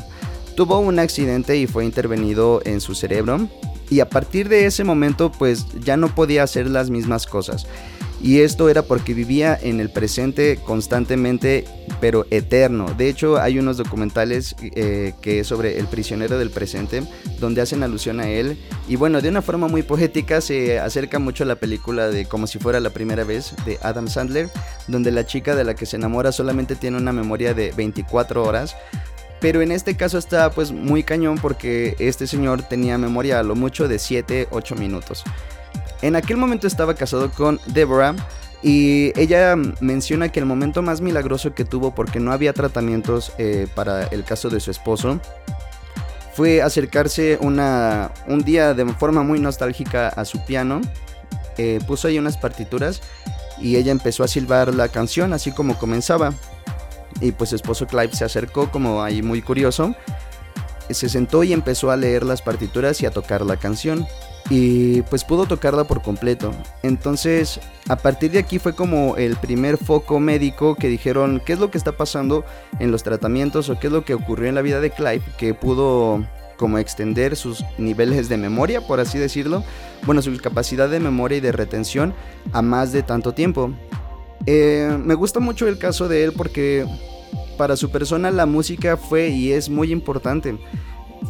Tuvo 0.57 0.79
un 0.79 0.97
accidente 0.97 1.55
y 1.55 1.67
fue 1.67 1.85
intervenido 1.85 2.61
en 2.65 2.81
su 2.81 2.95
cerebro 2.95 3.47
y 3.91 3.99
a 3.99 4.09
partir 4.09 4.49
de 4.49 4.65
ese 4.65 4.83
momento 4.83 5.31
pues 5.31 5.67
ya 5.85 5.97
no 5.97 6.07
podía 6.07 6.41
hacer 6.41 6.67
las 6.67 6.89
mismas 6.89 7.27
cosas. 7.27 7.67
Y 8.19 8.39
esto 8.39 8.67
era 8.67 8.81
porque 8.81 9.13
vivía 9.13 9.55
en 9.61 9.79
el 9.79 9.91
presente 9.91 10.57
constantemente, 10.65 11.65
pero 12.01 12.25
eterno. 12.31 12.91
De 12.97 13.09
hecho, 13.09 13.37
hay 13.37 13.59
unos 13.59 13.77
documentales 13.77 14.55
eh, 14.59 15.13
que 15.21 15.41
es 15.41 15.47
sobre 15.47 15.77
el 15.77 15.85
prisionero 15.85 16.39
del 16.39 16.49
presente, 16.49 17.03
donde 17.39 17.61
hacen 17.61 17.83
alusión 17.83 18.19
a 18.19 18.27
él. 18.27 18.57
Y 18.87 18.95
bueno, 18.95 19.21
de 19.21 19.29
una 19.29 19.43
forma 19.43 19.67
muy 19.67 19.83
poética 19.83 20.41
se 20.41 20.79
acerca 20.79 21.19
mucho 21.19 21.43
a 21.43 21.47
la 21.47 21.57
película 21.57 22.09
de 22.09 22.25
Como 22.25 22.47
si 22.47 22.57
fuera 22.57 22.79
la 22.79 22.89
primera 22.89 23.23
vez 23.23 23.53
de 23.67 23.77
Adam 23.83 24.07
Sandler, 24.07 24.49
donde 24.87 25.11
la 25.11 25.27
chica 25.27 25.55
de 25.55 25.63
la 25.63 25.75
que 25.75 25.85
se 25.85 25.97
enamora 25.97 26.31
solamente 26.31 26.75
tiene 26.75 26.97
una 26.97 27.13
memoria 27.13 27.53
de 27.53 27.71
24 27.77 28.43
horas. 28.43 28.75
Pero 29.39 29.61
en 29.61 29.71
este 29.71 29.95
caso 29.95 30.17
está 30.17 30.49
pues 30.51 30.71
muy 30.71 31.03
cañón 31.03 31.37
porque 31.37 31.95
este 31.99 32.25
señor 32.27 32.63
tenía 32.63 32.97
memoria 32.97 33.39
a 33.39 33.43
lo 33.43 33.55
mucho 33.55 33.87
de 33.87 33.99
7, 33.99 34.47
8 34.51 34.75
minutos. 34.75 35.23
En 36.01 36.15
aquel 36.15 36.37
momento 36.37 36.67
estaba 36.67 36.95
casado 36.95 37.31
con 37.31 37.59
Deborah 37.67 38.15
y 38.63 39.11
ella 39.19 39.55
menciona 39.79 40.29
que 40.29 40.39
el 40.39 40.45
momento 40.45 40.81
más 40.81 41.01
milagroso 41.01 41.53
que 41.53 41.65
tuvo 41.65 41.93
porque 41.93 42.19
no 42.19 42.31
había 42.31 42.53
tratamientos 42.53 43.31
eh, 43.37 43.67
para 43.75 44.07
el 44.07 44.23
caso 44.23 44.49
de 44.49 44.59
su 44.59 44.71
esposo 44.71 45.19
fue 46.33 46.61
acercarse 46.61 47.37
una, 47.41 48.11
un 48.27 48.43
día 48.43 48.73
de 48.73 48.85
forma 48.93 49.23
muy 49.23 49.39
nostálgica 49.39 50.09
a 50.09 50.25
su 50.25 50.43
piano 50.45 50.81
eh, 51.57 51.79
puso 51.87 52.07
ahí 52.07 52.19
unas 52.19 52.37
partituras 52.37 53.01
y 53.59 53.77
ella 53.77 53.91
empezó 53.91 54.23
a 54.23 54.27
silbar 54.27 54.73
la 54.75 54.89
canción 54.89 55.33
así 55.33 55.51
como 55.51 55.77
comenzaba. 55.79 56.33
Y 57.21 57.31
pues 57.31 57.51
su 57.51 57.55
esposo 57.55 57.87
Clive 57.87 58.13
se 58.13 58.25
acercó 58.25 58.71
como 58.71 59.03
ahí 59.03 59.21
muy 59.21 59.41
curioso. 59.41 59.95
Se 60.89 61.09
sentó 61.09 61.43
y 61.43 61.53
empezó 61.53 61.91
a 61.91 61.97
leer 61.97 62.23
las 62.23 62.41
partituras 62.41 63.01
y 63.01 63.05
a 63.05 63.11
tocar 63.11 63.41
la 63.41 63.57
canción. 63.57 64.05
Y 64.49 65.01
pues 65.03 65.25
pudo 65.25 65.45
tocarla 65.45 65.83
por 65.83 66.01
completo. 66.01 66.53
Entonces, 66.81 67.59
a 67.89 67.97
partir 67.97 68.31
de 68.31 68.39
aquí 68.39 68.59
fue 68.59 68.73
como 68.73 69.17
el 69.17 69.35
primer 69.35 69.77
foco 69.77 70.19
médico 70.21 70.75
que 70.75 70.87
dijeron 70.87 71.41
qué 71.45 71.53
es 71.53 71.59
lo 71.59 71.69
que 71.69 71.77
está 71.77 71.97
pasando 71.97 72.45
en 72.79 72.91
los 72.91 73.03
tratamientos 73.03 73.69
o 73.69 73.77
qué 73.77 73.87
es 73.87 73.93
lo 73.93 74.05
que 74.05 74.13
ocurrió 74.13 74.47
en 74.47 74.55
la 74.55 74.61
vida 74.61 74.79
de 74.79 74.91
Clive 74.91 75.23
que 75.37 75.53
pudo 75.53 76.23
como 76.57 76.79
extender 76.79 77.35
sus 77.35 77.63
niveles 77.77 78.29
de 78.29 78.37
memoria, 78.37 78.81
por 78.81 78.99
así 78.99 79.17
decirlo, 79.17 79.63
bueno, 80.05 80.21
su 80.21 80.35
capacidad 80.37 80.89
de 80.89 80.99
memoria 80.99 81.37
y 81.37 81.41
de 81.41 81.51
retención 81.51 82.13
a 82.51 82.61
más 82.61 82.91
de 82.91 83.03
tanto 83.03 83.33
tiempo. 83.33 83.71
Eh, 84.45 84.97
me 85.03 85.15
gusta 85.15 85.39
mucho 85.39 85.67
el 85.67 85.77
caso 85.77 86.07
de 86.07 86.23
él 86.23 86.33
porque 86.33 86.85
para 87.57 87.75
su 87.75 87.89
persona 87.89 88.31
la 88.31 88.45
música 88.45 88.97
fue 88.97 89.29
y 89.29 89.51
es 89.51 89.69
muy 89.69 89.91
importante. 89.91 90.57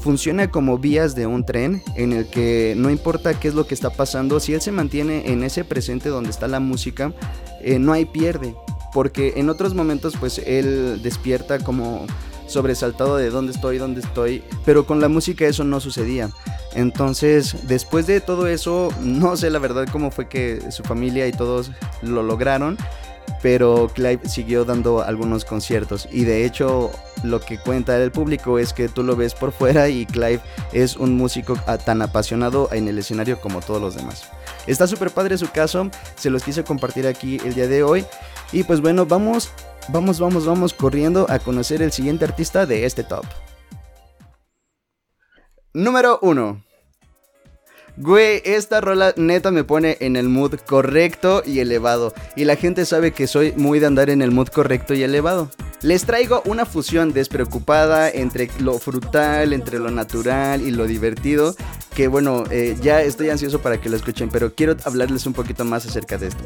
Funciona 0.01 0.51
como 0.51 0.77
vías 0.77 1.15
de 1.15 1.25
un 1.25 1.45
tren 1.45 1.81
en 1.95 2.13
el 2.13 2.27
que 2.27 2.75
no 2.77 2.89
importa 2.89 3.39
qué 3.39 3.47
es 3.47 3.55
lo 3.55 3.65
que 3.65 3.73
está 3.73 3.89
pasando, 3.89 4.39
si 4.39 4.53
él 4.53 4.61
se 4.61 4.71
mantiene 4.71 5.31
en 5.31 5.43
ese 5.43 5.63
presente 5.63 6.09
donde 6.09 6.29
está 6.29 6.47
la 6.47 6.59
música, 6.59 7.13
eh, 7.61 7.79
no 7.79 7.93
hay 7.93 8.05
pierde. 8.05 8.53
Porque 8.93 9.33
en 9.37 9.49
otros 9.49 9.73
momentos 9.73 10.15
pues 10.19 10.39
él 10.45 11.01
despierta 11.01 11.59
como 11.59 12.05
sobresaltado 12.47 13.17
de 13.17 13.29
dónde 13.29 13.51
estoy, 13.51 13.77
dónde 13.77 14.01
estoy, 14.01 14.43
pero 14.65 14.85
con 14.85 14.99
la 14.99 15.09
música 15.09 15.45
eso 15.45 15.63
no 15.63 15.79
sucedía. 15.79 16.29
Entonces, 16.73 17.67
después 17.67 18.07
de 18.07 18.21
todo 18.21 18.47
eso, 18.47 18.89
no 19.01 19.37
sé 19.37 19.49
la 19.49 19.59
verdad 19.59 19.87
cómo 19.91 20.11
fue 20.11 20.27
que 20.27 20.71
su 20.71 20.83
familia 20.83 21.27
y 21.27 21.31
todos 21.31 21.71
lo 22.01 22.23
lograron, 22.23 22.77
pero 23.41 23.89
Clive 23.93 24.27
siguió 24.27 24.65
dando 24.65 25.01
algunos 25.01 25.45
conciertos 25.45 26.07
y 26.11 26.23
de 26.23 26.45
hecho 26.45 26.91
lo 27.23 27.39
que 27.39 27.57
cuenta 27.59 28.01
el 28.01 28.11
público 28.11 28.57
es 28.57 28.73
que 28.73 28.89
tú 28.89 29.03
lo 29.03 29.15
ves 29.15 29.33
por 29.33 29.51
fuera 29.51 29.89
y 29.89 30.05
Clive 30.05 30.39
es 30.73 30.95
un 30.95 31.15
músico 31.15 31.55
tan 31.85 32.01
apasionado 32.01 32.69
en 32.71 32.87
el 32.87 32.97
escenario 32.97 33.39
como 33.39 33.61
todos 33.61 33.81
los 33.81 33.95
demás. 33.95 34.29
Está 34.65 34.87
súper 34.87 35.11
padre 35.11 35.37
su 35.37 35.49
caso, 35.49 35.89
se 36.15 36.29
los 36.29 36.43
quise 36.43 36.63
compartir 36.63 37.07
aquí 37.07 37.39
el 37.45 37.53
día 37.53 37.67
de 37.67 37.83
hoy 37.83 38.05
y 38.51 38.63
pues 38.63 38.81
bueno, 38.81 39.05
vamos 39.05 39.51
vamos, 39.89 40.19
vamos, 40.19 40.45
vamos 40.45 40.73
corriendo 40.73 41.25
a 41.29 41.39
conocer 41.39 41.81
el 41.81 41.91
siguiente 41.91 42.25
artista 42.25 42.65
de 42.65 42.85
este 42.85 43.03
top. 43.03 43.25
Número 45.73 46.19
1. 46.21 46.63
Güey, 47.97 48.43
esta 48.45 48.79
rola 48.79 49.13
neta 49.17 49.49
me 49.49 49.63
pone 49.63 49.97
en 50.01 50.15
el 50.17 50.29
mood 50.29 50.55
correcto 50.67 51.41
y 51.43 51.59
elevado. 51.59 52.13
Y 52.35 52.45
la 52.45 52.55
gente 52.55 52.85
sabe 52.85 53.11
que 53.11 53.25
soy 53.25 53.53
muy 53.55 53.79
de 53.79 53.87
andar 53.87 54.11
en 54.11 54.21
el 54.21 54.31
mood 54.31 54.49
correcto 54.49 54.93
y 54.93 55.01
elevado. 55.01 55.49
Les 55.81 56.05
traigo 56.05 56.43
una 56.45 56.65
fusión 56.65 57.11
despreocupada 57.11 58.09
entre 58.09 58.49
lo 58.59 58.77
frutal, 58.77 59.51
entre 59.51 59.79
lo 59.79 59.89
natural 59.89 60.61
y 60.61 60.71
lo 60.71 60.85
divertido. 60.85 61.55
Que 61.95 62.07
bueno, 62.07 62.43
eh, 62.51 62.77
ya 62.81 63.01
estoy 63.01 63.29
ansioso 63.29 63.61
para 63.61 63.81
que 63.81 63.89
lo 63.89 63.95
escuchen, 63.95 64.29
pero 64.29 64.53
quiero 64.53 64.75
hablarles 64.85 65.25
un 65.25 65.33
poquito 65.33 65.65
más 65.65 65.87
acerca 65.87 66.19
de 66.19 66.27
esto. 66.27 66.43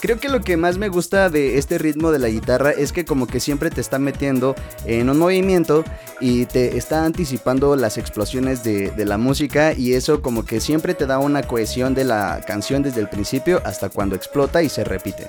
Creo 0.00 0.18
que 0.18 0.28
lo 0.28 0.42
que 0.42 0.56
más 0.56 0.78
me 0.78 0.88
gusta 0.88 1.30
de 1.30 1.58
este 1.58 1.78
ritmo 1.78 2.10
de 2.10 2.18
la 2.18 2.28
guitarra 2.28 2.70
es 2.70 2.92
que 2.92 3.04
como 3.04 3.26
que 3.26 3.40
siempre 3.40 3.70
te 3.70 3.80
está 3.80 3.98
metiendo 3.98 4.54
en 4.84 5.10
un 5.10 5.18
movimiento 5.18 5.84
y 6.20 6.46
te 6.46 6.76
está 6.76 7.04
anticipando 7.04 7.76
las 7.76 7.98
explosiones 7.98 8.62
de, 8.62 8.90
de, 8.90 9.04
la 9.04 9.18
música 9.18 9.72
y 9.72 9.94
eso 9.94 10.22
como 10.22 10.44
que 10.44 10.60
siempre 10.60 10.94
te 10.94 11.06
da 11.06 11.18
una 11.18 11.42
cohesión 11.42 11.94
de 11.94 12.04
la 12.04 12.42
canción 12.46 12.82
desde 12.82 13.00
el 13.00 13.08
principio 13.08 13.60
hasta 13.64 13.88
cuando 13.88 14.16
explota 14.16 14.62
y 14.62 14.68
se 14.68 14.84
repite. 14.84 15.26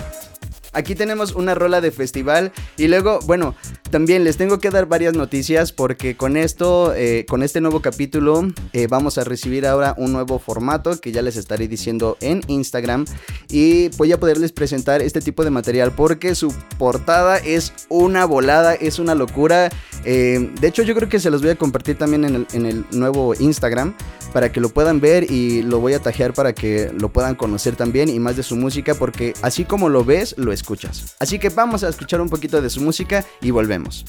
Aquí 0.74 0.96
tenemos 0.96 1.34
una 1.34 1.56
rola 1.56 1.82
de 1.82 1.92
festival 1.92 2.52
y 2.78 2.88
luego, 2.88 3.20
bueno, 3.26 3.56
también 3.90 4.24
les 4.24 4.38
tengo 4.38 4.60
que 4.60 4.70
dar 4.70 4.86
varias 4.86 5.14
noticias 5.14 5.72
porque 5.72 6.18
con 6.18 6.38
esto, 6.38 6.94
eh, 6.96 7.26
con 7.28 7.44
este 7.44 7.62
nuevo 7.62 7.82
capítulo, 7.82 8.48
eh, 8.74 8.88
vamos 8.88 9.18
a 9.18 9.24
recibir 9.24 9.66
ahora 9.66 9.96
un 9.98 10.12
nuevo 10.12 10.40
formato 10.40 11.00
que 11.00 11.12
ya 11.12 11.22
les 11.22 11.38
estaré 11.38 11.68
diciendo 11.68 12.18
en 12.22 12.42
Instagram 12.48 13.06
y 13.50 13.90
voy 13.98 14.12
a 14.12 14.20
poderles 14.20 14.52
presentar 14.52 15.02
este 15.02 15.22
tipo 15.22 15.44
de 15.44 15.50
material 15.50 15.94
porque 15.94 16.36
su 16.36 16.54
portada 16.78 17.38
es 17.38 17.74
una 17.90 18.26
volada, 18.26 18.74
es 18.74 19.00
una 19.00 19.16
locura. 19.16 19.70
Eh, 20.06 20.52
de 20.60 20.68
hecho, 20.68 20.84
yo 20.84 20.96
creo 20.96 21.10
que 21.10 21.20
se 21.20 21.30
los 21.30 21.42
voy 21.42 21.52
a 21.52 21.56
compartir 21.56 21.98
también 21.98 22.26
en 22.26 22.66
el, 22.66 22.86
nuevo 22.92 23.34
Instagram 23.36 23.96
para 24.34 24.52
que 24.52 24.60
lo 24.60 24.70
puedan 24.70 25.00
ver 25.00 25.32
y 25.32 25.62
lo 25.62 25.80
voy 25.80 25.94
a 25.94 26.00
tajear 26.00 26.34
para 26.34 26.54
que 26.54 26.92
lo 26.98 27.10
puedan 27.10 27.36
conocer 27.36 27.76
también 27.76 28.10
y 28.10 28.20
más 28.20 28.36
de 28.36 28.44
su 28.44 28.56
música 28.56 28.94
porque 28.94 29.34
así 29.42 29.66
como 29.66 29.90
lo 29.90 30.04
ves, 30.04 30.36
lo 30.38 30.52
escuchas. 30.58 31.16
Así 31.20 31.40
que 31.40 31.50
vamos 31.50 31.84
a 31.84 31.90
escuchar 31.90 32.22
un 32.22 32.30
poquito 32.30 32.62
de 32.62 32.70
su 32.70 32.82
música 32.82 33.26
y 33.42 33.52
volvemos. 33.52 34.06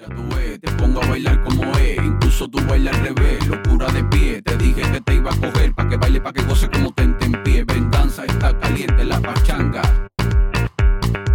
Ya 0.00 0.14
tú 0.14 0.22
ves, 0.34 0.60
te 0.60 0.70
pongo 0.72 1.02
a 1.02 1.06
bailar 1.06 1.42
como 1.44 1.64
es, 1.78 1.96
incluso 1.96 2.48
tú 2.48 2.58
bailas 2.66 2.94
al 2.94 3.06
revés, 3.06 3.46
locura 3.46 3.86
de 3.92 4.04
pie, 4.04 4.42
te 4.42 4.56
dije 4.56 4.82
que 4.92 5.00
te 5.00 5.14
iba 5.14 5.30
a 5.30 5.36
coger, 5.36 5.74
pa' 5.74 5.88
que 5.88 5.96
baile, 5.96 6.20
pa' 6.20 6.32
que 6.32 6.42
goce 6.42 6.68
como 6.70 6.92
tente 6.92 7.24
en 7.24 7.42
pie, 7.42 7.64
venganza 7.64 8.24
está 8.24 8.58
caliente 8.58 9.04
la 9.04 9.20
pachanga, 9.20 9.82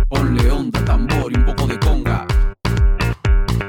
ponle 0.08 0.52
onda, 0.52 0.84
tambor 0.86 1.32
y 1.32 1.38
un 1.38 1.46
poco 1.46 1.66
de 1.68 1.80
conga, 1.80 2.28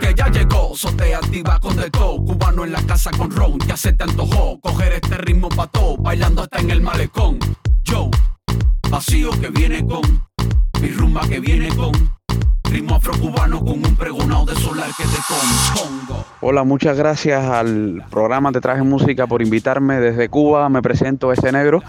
que 0.01 0.15
ya 0.15 0.29
llegó, 0.29 0.75
te 0.97 1.15
activa 1.15 1.59
con 1.61 1.77
de 1.77 1.91
todo, 1.91 2.25
cubano 2.25 2.65
en 2.65 2.73
la 2.73 2.83
casa 2.83 3.11
con 3.11 3.31
ron, 3.31 3.59
ya 3.61 3.77
se 3.77 3.93
te 3.93 4.05
antojó, 4.05 4.61
coger 4.61 4.93
este 4.93 5.17
ritmo 5.19 5.49
pa' 5.49 5.69
todo, 5.69 5.97
bailando 5.97 6.43
hasta 6.43 6.59
en 6.59 6.71
el 6.71 6.83
malecón, 6.83 7.39
yo, 7.85 8.11
Hola, 16.41 16.65
muchas 16.65 16.97
gracias 16.97 17.45
al 17.45 18.05
programa 18.11 18.51
Te 18.51 18.61
Traje 18.61 18.83
Música 18.83 19.29
por 19.29 19.43
invitarme 19.43 20.01
desde 20.01 20.29
Cuba. 20.29 20.69
Me 20.69 20.83
presento 20.83 21.33
ese 21.33 21.53
negro. 21.53 21.85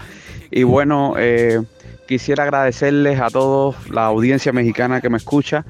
Y 0.52 0.62
bueno, 0.62 1.14
eh, 1.18 1.60
quisiera 2.06 2.44
agradecerles 2.44 3.20
a 3.20 3.30
todos, 3.30 3.90
la 3.90 4.06
audiencia 4.06 4.52
mexicana 4.52 5.00
que 5.00 5.10
me 5.10 5.16
escucha. 5.16 5.64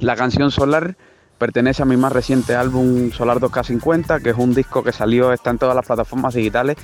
La 0.00 0.16
canción 0.16 0.50
Solar 0.50 0.96
pertenece 1.38 1.82
a 1.82 1.86
mi 1.86 1.96
más 1.96 2.12
reciente 2.12 2.54
álbum 2.54 3.10
Solar 3.10 3.38
2K50, 3.38 4.20
que 4.20 4.30
es 4.30 4.36
un 4.36 4.52
disco 4.54 4.82
que 4.82 4.92
salió, 4.92 5.32
está 5.32 5.48
en 5.48 5.56
todas 5.56 5.74
las 5.74 5.86
plataformas 5.86 6.34
digitales 6.34 6.76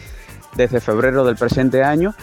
desde 0.56 0.80
febrero 0.80 1.24
del 1.24 1.36
presente 1.36 1.84
año 1.84 2.14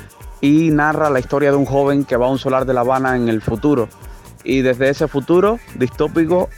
y 0.41 0.71
narra 0.71 1.09
la 1.09 1.19
historia 1.19 1.51
de 1.51 1.57
un 1.57 1.65
joven 1.65 2.05
que 2.05 2.17
va 2.17 2.27
a 2.27 2.31
un 2.31 2.39
solar 2.39 2.65
de 2.65 2.73
La 2.73 2.81
Habana 2.81 3.15
en 3.15 3.29
el 3.29 3.41
futuro 3.41 3.89
y 4.45 4.61
desde 4.61 4.89
ese 4.89 5.07
futuro 5.07 5.59
distópico 5.75 6.49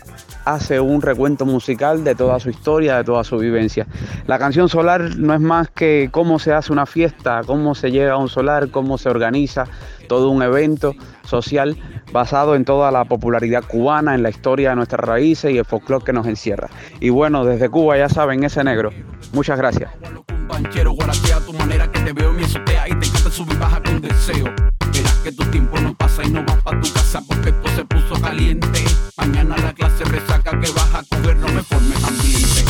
hace 0.46 0.80
un 0.80 1.02
recuento 1.02 1.46
musical 1.46 2.04
de 2.06 2.16
toda 2.16 2.40
su 2.40 2.50
historia, 2.50 2.98
de 2.98 3.04
toda 3.04 3.24
su 3.26 3.38
vivencia. 3.38 3.86
La 4.28 4.40
canción 4.40 4.70
Solar 4.70 5.18
no 5.18 5.34
es 5.34 5.42
más 5.42 5.70
que 5.70 6.10
cómo 6.10 6.40
se 6.40 6.54
hace 6.54 6.72
una 6.72 6.86
fiesta, 6.86 7.42
cómo 7.46 7.76
se 7.76 7.92
llega 7.92 8.14
a 8.14 8.18
un 8.18 8.30
solar, 8.30 8.70
cómo 8.70 8.98
se 8.98 9.10
organiza 9.10 9.66
todo 10.08 10.30
un 10.30 10.42
evento 10.42 10.94
social 11.26 11.78
basado 12.14 12.56
en 12.56 12.64
toda 12.64 12.92
la 12.92 13.04
popularidad 13.04 13.64
cubana, 13.68 14.16
en 14.16 14.24
la 14.24 14.30
historia 14.30 14.70
de 14.70 14.78
nuestras 14.78 15.06
raíces 15.06 15.52
y 15.52 15.58
el 15.58 15.66
folclore 15.66 16.06
que 16.06 16.14
nos 16.14 16.26
encierra. 16.28 16.70
Y 17.02 17.10
bueno, 17.10 17.44
desde 17.44 17.68
Cuba 17.68 17.98
ya 17.98 18.08
saben, 18.08 18.46
ese 18.46 18.64
negro. 18.64 18.92
Muchas 19.34 19.58
gracias. 19.58 19.92
Azotea 23.38 23.56
y 23.56 23.60
baja 23.60 23.84
con 23.84 24.02
deseo. 24.02 24.46
Verás 24.92 25.14
que 25.24 25.32
tu 25.32 25.44
tiempo 25.52 25.80
no 25.80 25.94
pasa 25.94 26.24
y 26.24 26.32
no 26.32 26.44
vas 26.44 26.60
pa' 26.64 26.80
tu 26.80 26.92
casa 26.92 27.22
porque 27.28 27.50
esto 27.50 27.70
se 27.76 27.86
puso 27.86 28.20
caliente. 28.20 28.84
Mañana 29.16 29.56
la 29.58 29.74
clase 29.74 30.06
resaca 30.06 30.60
que 30.60 30.72
vas 30.72 30.96
a 30.96 31.04
coger, 31.04 31.38
no 31.38 31.48
me 31.50 31.62
formes 31.62 32.04
ambiente. 32.04 32.66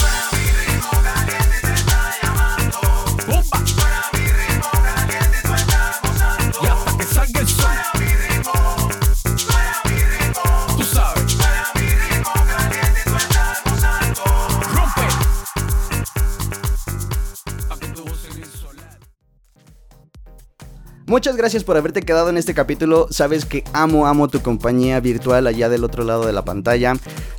Muchas 21.07 21.37
gracias 21.37 21.63
por 21.63 21.77
haberte 21.77 22.01
quedado 22.01 22.29
en 22.29 22.35
este 22.35 22.53
capítulo. 22.53 23.07
Sabes 23.11 23.45
que 23.45 23.63
amo, 23.71 24.07
amo 24.07 24.27
tu 24.27 24.41
compañía 24.41 24.99
virtual 24.99 25.47
allá 25.47 25.69
del 25.69 25.85
otro 25.85 26.03
lado 26.03 26.25
de 26.25 26.33
la 26.33 26.43
pantalla. 26.43 26.95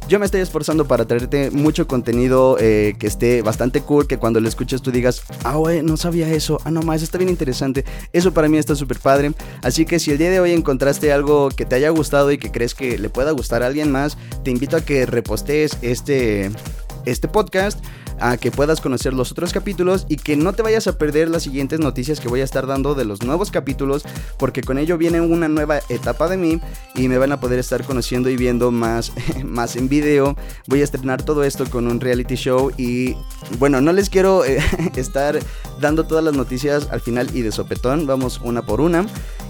Yo 0.08 0.18
me 0.18 0.24
estoy 0.24 0.40
esforzando 0.40 0.88
para 0.88 1.04
traerte 1.04 1.50
mucho 1.50 1.86
contenido 1.86 2.56
eh, 2.58 2.94
que 2.98 3.06
esté 3.06 3.42
bastante 3.42 3.82
cool, 3.82 4.06
que 4.06 4.16
cuando 4.16 4.40
lo 4.40 4.48
escuches 4.48 4.80
tú 4.80 4.90
digas, 4.90 5.22
ah, 5.44 5.56
güey, 5.56 5.82
no 5.82 5.98
sabía 5.98 6.32
eso, 6.32 6.58
ah, 6.64 6.70
no 6.70 6.80
más, 6.80 7.02
está 7.02 7.18
bien 7.18 7.28
interesante. 7.28 7.84
Eso 8.14 8.32
para 8.32 8.48
mí 8.48 8.56
está 8.56 8.74
súper 8.74 9.00
padre. 9.00 9.34
Así 9.62 9.84
que 9.84 9.98
si 9.98 10.12
el 10.12 10.16
día 10.16 10.30
de 10.30 10.40
hoy 10.40 10.52
encontraste 10.52 11.12
algo 11.12 11.50
que 11.50 11.66
te 11.66 11.76
haya 11.76 11.90
gustado 11.90 12.32
y 12.32 12.38
que 12.38 12.50
crees 12.50 12.74
que 12.74 12.96
le 12.96 13.10
pueda 13.10 13.32
gustar 13.32 13.62
a 13.62 13.66
alguien 13.66 13.92
más, 13.92 14.16
te 14.44 14.50
invito 14.50 14.78
a 14.78 14.80
que 14.80 15.04
repostees 15.04 15.76
este, 15.82 16.50
este 17.04 17.28
podcast 17.28 17.84
a 18.20 18.36
que 18.36 18.50
puedas 18.50 18.80
conocer 18.80 19.12
los 19.12 19.32
otros 19.32 19.52
capítulos 19.52 20.06
y 20.08 20.16
que 20.16 20.36
no 20.36 20.52
te 20.52 20.62
vayas 20.62 20.86
a 20.86 20.98
perder 20.98 21.28
las 21.28 21.42
siguientes 21.42 21.80
noticias 21.80 22.20
que 22.20 22.28
voy 22.28 22.40
a 22.40 22.44
estar 22.44 22.66
dando 22.66 22.94
de 22.94 23.04
los 23.04 23.22
nuevos 23.22 23.50
capítulos, 23.50 24.04
porque 24.36 24.62
con 24.62 24.78
ello 24.78 24.98
viene 24.98 25.20
una 25.20 25.48
nueva 25.48 25.80
etapa 25.88 26.28
de 26.28 26.36
mí 26.36 26.60
y 26.94 27.08
me 27.08 27.18
van 27.18 27.32
a 27.32 27.40
poder 27.40 27.58
estar 27.58 27.84
conociendo 27.84 28.28
y 28.30 28.36
viendo 28.36 28.70
más, 28.70 29.12
más 29.44 29.76
en 29.76 29.88
video. 29.88 30.36
Voy 30.66 30.80
a 30.80 30.84
estrenar 30.84 31.22
todo 31.22 31.44
esto 31.44 31.68
con 31.70 31.86
un 31.86 32.00
reality 32.00 32.34
show 32.34 32.70
y 32.76 33.16
bueno, 33.58 33.80
no 33.80 33.92
les 33.92 34.10
quiero 34.10 34.44
eh, 34.44 34.58
estar 34.96 35.38
dando 35.80 36.04
todas 36.04 36.24
las 36.24 36.34
noticias 36.34 36.88
al 36.90 37.00
final 37.00 37.28
y 37.34 37.42
de 37.42 37.52
sopetón, 37.52 38.06
vamos 38.06 38.40
una 38.42 38.62
por 38.62 38.80
una. 38.80 39.06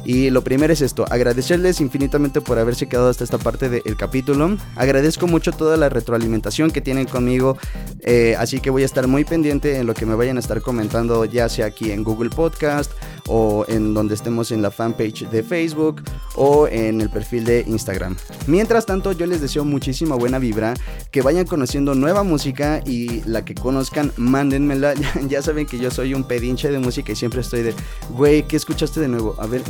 Y 0.09 0.31
lo 0.31 0.43
primero 0.43 0.73
es 0.73 0.81
esto, 0.81 1.05
agradecerles 1.11 1.83
infinitamente 1.83 2.41
por 2.41 2.59
haberse 2.59 2.87
quedado 2.87 3.11
hasta 3.11 3.25
esta 3.25 3.37
parte 3.37 3.69
del 3.69 3.95
capítulo. 3.99 4.57
Agradezco 4.75 5.27
mucho 5.27 5.53
toda 5.53 5.77
la 5.77 5.91
retroalimentación 5.91 6.71
que 6.71 6.81
tienen 6.81 7.05
conmigo, 7.05 7.59
eh, 8.01 8.35
así 8.39 8.59
que 8.61 8.71
voy 8.71 8.85
a 8.85 8.87
estar 8.87 9.07
muy 9.07 9.27
pendiente 9.27 9.77
en 9.77 9.87
lo 9.87 9.93
que 9.93 10.07
me 10.07 10.15
vayan 10.15 10.39
a 10.39 10.41
estar 10.41 10.63
comentando, 10.63 11.27
ya 11.27 11.51
sea 11.51 11.67
aquí 11.67 11.93
en 11.93 12.05
Google 12.05 12.31
Podcast 12.31 12.91
o 13.27 13.67
en 13.69 13.93
donde 13.93 14.15
estemos 14.15 14.51
en 14.51 14.63
la 14.63 14.71
fanpage 14.71 15.29
de 15.29 15.43
Facebook 15.43 16.03
o 16.37 16.67
en 16.69 17.03
el 17.03 17.11
perfil 17.11 17.45
de 17.45 17.65
Instagram. 17.67 18.17
Mientras 18.47 18.87
tanto, 18.87 19.13
yo 19.13 19.27
les 19.27 19.43
deseo 19.43 19.67
muchísima 19.67 20.17
buena 20.17 20.39
vibra, 20.39 20.73
que 21.11 21.21
vayan 21.21 21.45
conociendo 21.45 21.95
nueva 21.95 22.23
música 22.23 22.81
y 22.87 23.23
la 23.25 23.45
que 23.45 23.55
conozcan, 23.55 24.13
mándenmela. 24.17 24.95
ya 25.29 25.43
saben 25.43 25.67
que 25.67 25.79
yo 25.79 25.91
soy 25.91 26.15
un 26.15 26.25
pedinche 26.25 26.71
de 26.71 26.79
música 26.79 27.13
y 27.13 27.17
siempre 27.17 27.43
estoy 27.43 27.63
de, 27.63 27.75
güey, 28.11 28.45
¿qué 28.49 28.57
escuchaste 28.57 29.01
de 29.01 29.09
nuevo? 29.09 29.37
A 29.39 29.47
ver, 29.47 29.63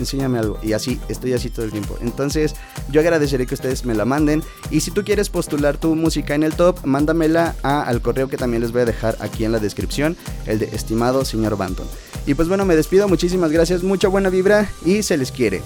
Y 0.62 0.72
así, 0.72 1.00
estoy 1.08 1.32
así 1.32 1.50
todo 1.50 1.64
el 1.64 1.72
tiempo. 1.72 1.96
Entonces, 2.00 2.54
yo 2.90 3.00
agradeceré 3.00 3.46
que 3.46 3.54
ustedes 3.54 3.84
me 3.84 3.94
la 3.94 4.04
manden. 4.04 4.42
Y 4.70 4.80
si 4.80 4.90
tú 4.90 5.04
quieres 5.04 5.28
postular 5.30 5.76
tu 5.76 5.94
música 5.94 6.34
en 6.34 6.42
el 6.42 6.54
top, 6.54 6.84
mándamela 6.84 7.54
a, 7.62 7.82
al 7.82 8.02
correo 8.02 8.28
que 8.28 8.36
también 8.36 8.62
les 8.62 8.72
voy 8.72 8.82
a 8.82 8.86
dejar 8.86 9.16
aquí 9.20 9.44
en 9.44 9.52
la 9.52 9.58
descripción, 9.58 10.16
el 10.46 10.58
de 10.58 10.66
estimado 10.66 11.24
señor 11.24 11.56
Banton. 11.56 11.86
Y 12.26 12.34
pues 12.34 12.48
bueno, 12.48 12.64
me 12.64 12.76
despido, 12.76 13.08
muchísimas 13.08 13.52
gracias, 13.52 13.82
mucha 13.82 14.08
buena 14.08 14.28
vibra 14.28 14.70
y 14.84 15.02
se 15.02 15.16
les 15.16 15.32
quiere. 15.32 15.62